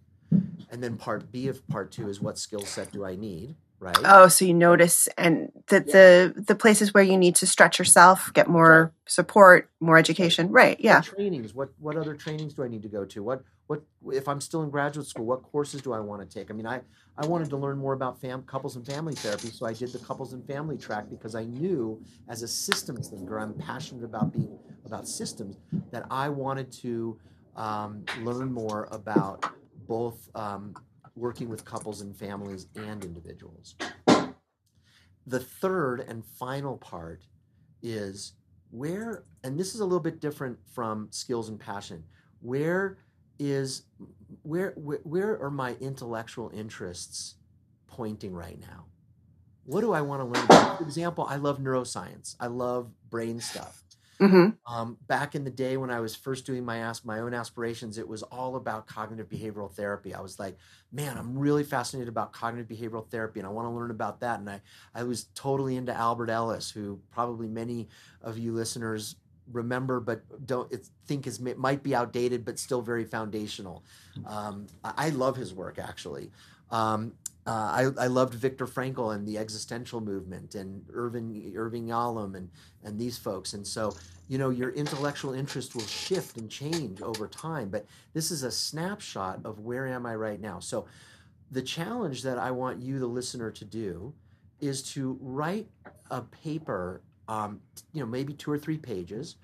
And 0.71 0.83
then 0.83 0.97
part 0.97 1.31
B 1.31 1.47
of 1.47 1.67
part 1.67 1.91
two 1.91 2.09
is 2.09 2.21
what 2.21 2.37
skill 2.37 2.61
set 2.61 2.91
do 2.91 3.03
I 3.03 3.15
need? 3.15 3.55
right? 3.79 3.97
Oh, 4.03 4.27
so 4.27 4.45
you 4.45 4.53
notice 4.53 5.07
and 5.17 5.51
that 5.67 5.87
yeah. 5.87 5.93
the 5.93 6.33
the 6.47 6.55
places 6.55 6.93
where 6.93 7.03
you 7.03 7.17
need 7.17 7.35
to 7.37 7.47
stretch 7.47 7.79
yourself, 7.79 8.31
get 8.33 8.47
more 8.47 8.83
right. 8.83 8.91
support, 9.07 9.69
more 9.79 9.97
education, 9.97 10.51
right? 10.51 10.79
Yeah. 10.79 10.97
What 10.97 11.05
trainings. 11.05 11.53
What 11.53 11.69
what 11.79 11.95
other 11.95 12.13
trainings 12.13 12.53
do 12.53 12.63
I 12.63 12.67
need 12.67 12.83
to 12.83 12.89
go 12.89 13.05
to? 13.05 13.23
What 13.23 13.43
what 13.69 13.83
if 14.11 14.27
I'm 14.27 14.41
still 14.41 14.63
in 14.63 14.71
graduate 14.71 15.05
school? 15.05 15.25
What 15.25 15.43
courses 15.43 15.83
do 15.83 15.93
I 15.93 15.99
want 15.99 16.27
to 16.27 16.39
take? 16.39 16.49
I 16.49 16.55
mean, 16.55 16.65
I 16.65 16.81
I 17.15 17.27
wanted 17.27 17.51
to 17.51 17.57
learn 17.57 17.77
more 17.77 17.93
about 17.93 18.19
fam, 18.19 18.41
couples 18.41 18.75
and 18.75 18.83
family 18.83 19.13
therapy, 19.13 19.49
so 19.49 19.67
I 19.67 19.73
did 19.73 19.91
the 19.93 19.99
couples 19.99 20.33
and 20.33 20.43
family 20.47 20.75
track 20.75 21.05
because 21.07 21.35
I 21.35 21.43
knew 21.43 22.01
as 22.29 22.41
a 22.41 22.47
systems 22.47 23.09
thinker, 23.09 23.39
I'm 23.39 23.53
passionate 23.53 24.03
about 24.03 24.33
being 24.33 24.57
about 24.85 25.07
systems 25.07 25.57
that 25.91 26.07
I 26.09 26.29
wanted 26.29 26.71
to 26.81 27.19
um, 27.55 28.03
learn 28.21 28.51
more 28.51 28.87
about 28.91 29.45
both 29.87 30.27
um, 30.33 30.73
working 31.15 31.47
with 31.47 31.63
couples 31.63 32.01
and 32.01 32.17
families 32.17 32.65
and 32.75 33.05
individuals. 33.05 33.75
The 35.27 35.39
third 35.39 35.99
and 36.07 36.25
final 36.25 36.75
part 36.77 37.21
is 37.83 38.33
where, 38.71 39.25
and 39.43 39.59
this 39.59 39.75
is 39.75 39.81
a 39.81 39.85
little 39.85 39.99
bit 39.99 40.19
different 40.19 40.57
from 40.73 41.07
skills 41.11 41.49
and 41.49 41.59
passion, 41.59 42.03
where 42.41 42.97
is 43.39 43.83
where 44.43 44.73
where, 44.75 44.99
where 45.03 45.41
are 45.41 45.49
my 45.49 45.75
intellectual 45.79 46.51
interests 46.53 47.35
pointing 47.87 48.33
right 48.33 48.59
now? 48.59 48.85
What 49.65 49.81
do 49.81 49.93
I 49.93 50.01
want 50.01 50.21
to 50.21 50.25
learn? 50.25 50.77
For 50.77 50.83
example, 50.83 51.25
I 51.29 51.35
love 51.35 51.59
neuroscience. 51.59 52.35
I 52.39 52.47
love 52.47 52.91
brain 53.09 53.39
stuff. 53.39 53.83
Mm-hmm. 54.19 54.49
Um, 54.71 54.97
back 55.07 55.33
in 55.33 55.45
the 55.45 55.49
day 55.49 55.77
when 55.77 55.89
I 55.89 56.01
was 56.01 56.13
first 56.13 56.45
doing 56.45 56.65
my 56.65 56.83
as- 56.89 57.05
my 57.05 57.19
own 57.19 57.33
aspirations, 57.33 57.97
it 57.97 58.07
was 58.07 58.21
all 58.21 58.57
about 58.57 58.85
cognitive 58.85 59.29
behavioral 59.29 59.71
therapy. 59.71 60.13
I 60.13 60.19
was 60.19 60.37
like, 60.37 60.57
man, 60.91 61.17
I'm 61.17 61.37
really 61.37 61.63
fascinated 61.63 62.09
about 62.09 62.33
cognitive 62.33 62.67
behavioral 62.67 63.09
therapy, 63.09 63.39
and 63.39 63.47
I 63.47 63.51
want 63.51 63.67
to 63.67 63.71
learn 63.71 63.91
about 63.91 64.19
that. 64.19 64.39
And 64.39 64.49
I 64.49 64.61
I 64.93 65.03
was 65.03 65.25
totally 65.35 65.77
into 65.77 65.93
Albert 65.93 66.29
Ellis, 66.29 66.69
who 66.69 66.99
probably 67.11 67.47
many 67.47 67.87
of 68.21 68.37
you 68.37 68.51
listeners 68.51 69.15
remember 69.51 69.99
but 69.99 70.21
don't 70.45 70.73
think 71.05 71.27
is 71.27 71.39
might 71.39 71.83
be 71.83 71.95
outdated 71.95 72.45
but 72.45 72.59
still 72.59 72.81
very 72.81 73.05
foundational 73.05 73.83
um, 74.25 74.67
i 74.83 75.09
love 75.09 75.35
his 75.35 75.53
work 75.53 75.79
actually 75.79 76.31
um, 76.71 77.13
uh, 77.49 77.91
I, 77.97 78.03
I 78.03 78.07
loved 78.07 78.35
Viktor 78.35 78.67
Frankl 78.67 79.15
and 79.15 79.27
the 79.27 79.39
existential 79.39 80.01
movement 80.01 80.53
and 80.53 80.85
Irving 80.93 81.51
Irving 81.55 81.87
Yalom 81.87 82.35
and 82.35 82.47
and 82.83 82.99
these 82.99 83.17
folks. 83.17 83.53
And 83.53 83.65
so, 83.65 83.95
you 84.27 84.37
know, 84.37 84.51
your 84.51 84.69
intellectual 84.69 85.33
interest 85.33 85.73
will 85.73 85.87
shift 85.87 86.37
and 86.37 86.47
change 86.47 87.01
over 87.01 87.27
time. 87.27 87.69
But 87.69 87.87
this 88.13 88.29
is 88.29 88.43
a 88.43 88.51
snapshot 88.51 89.39
of 89.45 89.61
where 89.61 89.87
am 89.87 90.05
I 90.05 90.13
right 90.13 90.39
now. 90.39 90.59
So 90.59 90.85
the 91.49 91.63
challenge 91.63 92.21
that 92.21 92.37
I 92.37 92.51
want 92.51 92.83
you, 92.83 92.99
the 92.99 93.07
listener, 93.07 93.49
to 93.49 93.65
do 93.65 94.13
is 94.61 94.83
to 94.93 95.17
write 95.19 95.67
a 96.11 96.21
paper, 96.21 97.01
um, 97.29 97.61
you 97.93 98.01
know, 98.01 98.07
maybe 98.07 98.33
two 98.33 98.51
or 98.51 98.57
three 98.57 98.77
pages. 98.77 99.37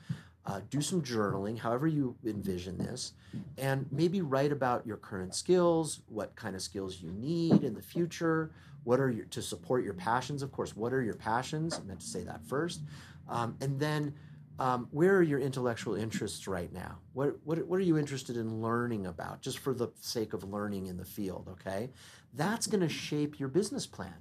Uh, 0.47 0.61
do 0.69 0.79
some 0.79 1.01
journaling, 1.01 1.57
however 1.57 1.87
you 1.87 2.15
envision 2.23 2.77
this, 2.77 3.13
and 3.57 3.87
maybe 3.91 4.21
write 4.21 4.51
about 4.51 4.85
your 4.85 4.97
current 4.97 5.33
skills, 5.33 6.01
what 6.07 6.35
kind 6.35 6.55
of 6.55 6.61
skills 6.61 7.01
you 7.01 7.09
need 7.13 7.63
in 7.63 7.73
the 7.73 7.81
future, 7.81 8.51
what 8.83 8.99
are 8.99 9.09
your 9.09 9.25
to 9.25 9.41
support 9.41 9.83
your 9.83 9.95
passions. 9.95 10.43
Of 10.43 10.51
course, 10.51 10.75
what 10.75 10.93
are 10.93 11.01
your 11.01 11.15
passions? 11.15 11.79
I 11.79 11.83
meant 11.87 12.01
to 12.01 12.05
say 12.05 12.23
that 12.25 12.45
first, 12.45 12.81
um, 13.27 13.57
and 13.59 13.79
then 13.79 14.13
um, 14.59 14.87
where 14.91 15.15
are 15.15 15.23
your 15.23 15.39
intellectual 15.39 15.95
interests 15.95 16.47
right 16.47 16.71
now? 16.71 16.99
What, 17.13 17.37
what, 17.43 17.65
what 17.65 17.77
are 17.79 17.83
you 17.83 17.97
interested 17.97 18.37
in 18.37 18.61
learning 18.61 19.07
about, 19.07 19.41
just 19.41 19.57
for 19.57 19.73
the 19.73 19.89
sake 19.99 20.33
of 20.33 20.43
learning 20.43 20.85
in 20.85 20.97
the 20.97 21.05
field? 21.05 21.47
Okay, 21.53 21.89
that's 22.35 22.67
going 22.67 22.81
to 22.81 22.89
shape 22.89 23.39
your 23.39 23.49
business 23.49 23.87
plan. 23.87 24.13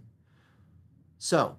So, 1.18 1.58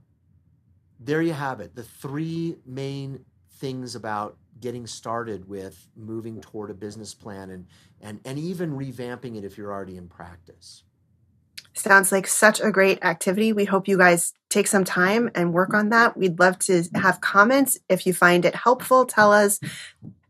there 1.00 1.22
you 1.22 1.34
have 1.34 1.60
it. 1.60 1.76
The 1.76 1.84
three 1.84 2.58
main 2.66 3.26
things 3.58 3.96
about 3.96 4.38
getting 4.60 4.88
started 4.88 5.48
with 5.48 5.88
moving 5.96 6.42
toward 6.42 6.70
a 6.70 6.74
business 6.74 7.14
plan 7.14 7.50
and, 7.50 7.68
and, 8.02 8.20
and 8.26 8.40
even 8.40 8.72
revamping 8.72 9.38
it 9.38 9.44
if 9.44 9.58
you're 9.58 9.72
already 9.72 9.98
in 9.98 10.08
practice. 10.08 10.84
Sounds 11.74 12.12
like 12.12 12.26
such 12.26 12.62
a 12.62 12.72
great 12.72 13.04
activity. 13.04 13.52
We 13.52 13.66
hope 13.66 13.88
you 13.88 13.98
guys 13.98 14.34
take 14.50 14.68
some 14.68 14.86
time 14.86 15.30
and 15.36 15.54
work 15.54 15.74
on 15.74 15.90
that. 15.90 16.16
We'd 16.16 16.40
love 16.40 16.58
to 16.60 16.84
have 16.96 17.20
comments. 17.20 17.78
If 17.90 18.08
you 18.08 18.14
find 18.14 18.46
it 18.46 18.56
helpful, 18.56 19.06
tell 19.06 19.34
us 19.34 19.60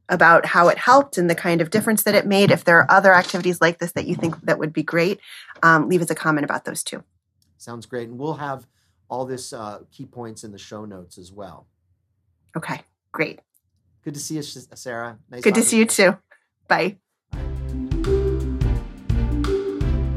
about 0.10 0.48
how 0.48 0.70
it 0.70 0.78
helped 0.80 1.18
and 1.18 1.30
the 1.30 1.36
kind 1.36 1.62
of 1.62 1.70
difference 1.70 2.04
that 2.04 2.16
it 2.16 2.26
made. 2.26 2.50
If 2.50 2.64
there 2.64 2.80
are 2.80 2.92
other 2.92 3.14
activities 3.14 3.62
like 3.62 3.78
this 3.78 3.92
that 3.92 4.08
you 4.08 4.16
think 4.16 4.40
that 4.42 4.58
would 4.58 4.74
be 4.74 4.84
great, 4.84 5.20
um, 5.62 5.88
leave 5.88 6.02
us 6.02 6.10
a 6.10 6.16
comment 6.16 6.46
about 6.46 6.66
those 6.66 6.84
too. 6.84 7.04
Sounds 7.58 7.86
great. 7.86 8.10
And 8.10 8.18
we'll 8.18 8.36
have 8.36 8.66
all 9.10 9.26
this 9.26 9.54
uh, 9.54 9.80
key 9.92 10.06
points 10.06 10.44
in 10.44 10.52
the 10.52 10.58
show 10.58 10.86
notes 10.86 11.18
as 11.18 11.32
well. 11.32 11.68
Okay, 12.56 12.82
great. 13.12 13.42
Good 14.04 14.14
to 14.14 14.20
see 14.20 14.36
you, 14.36 14.42
Sarah. 14.42 15.18
Nice 15.30 15.42
Good 15.42 15.56
to 15.56 15.64
see 15.64 15.80
you 15.80 15.86
too. 15.86 16.18
Bye. 16.68 16.98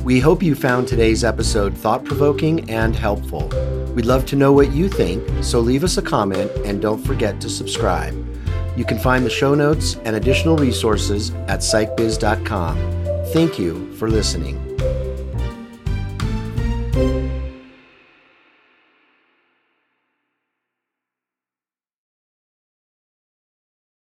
We 0.05 0.21
hope 0.21 0.43
you 0.43 0.55
found 0.55 0.89
today's 0.89 1.23
episode 1.23 1.77
thought 1.77 2.05
provoking 2.05 2.71
and 2.71 2.97
helpful. 2.97 3.49
We'd 3.95 4.07
love 4.07 4.25
to 4.27 4.37
know 4.37 4.53
what 4.53 4.73
you 4.73 4.89
think, 4.89 5.23
so 5.43 5.61
leave 5.61 5.85
us 5.85 5.99
a 5.99 6.03
comment 6.03 6.51
and 6.65 6.81
don't 6.81 7.05
forget 7.05 7.41
to 7.43 7.51
subscribe. 7.51 8.15
You 8.77 8.85
can 8.85 8.99
find 8.99 9.27
the 9.27 9.31
show 9.31 9.55
notes 9.55 9.97
and 10.05 10.17
additional 10.17 10.57
resources 10.57 11.31
at 11.49 11.61
psychbiz.com. 11.61 12.77
Thank 13.33 13.59
you 13.59 13.93
for 13.95 14.09
listening. 14.09 14.68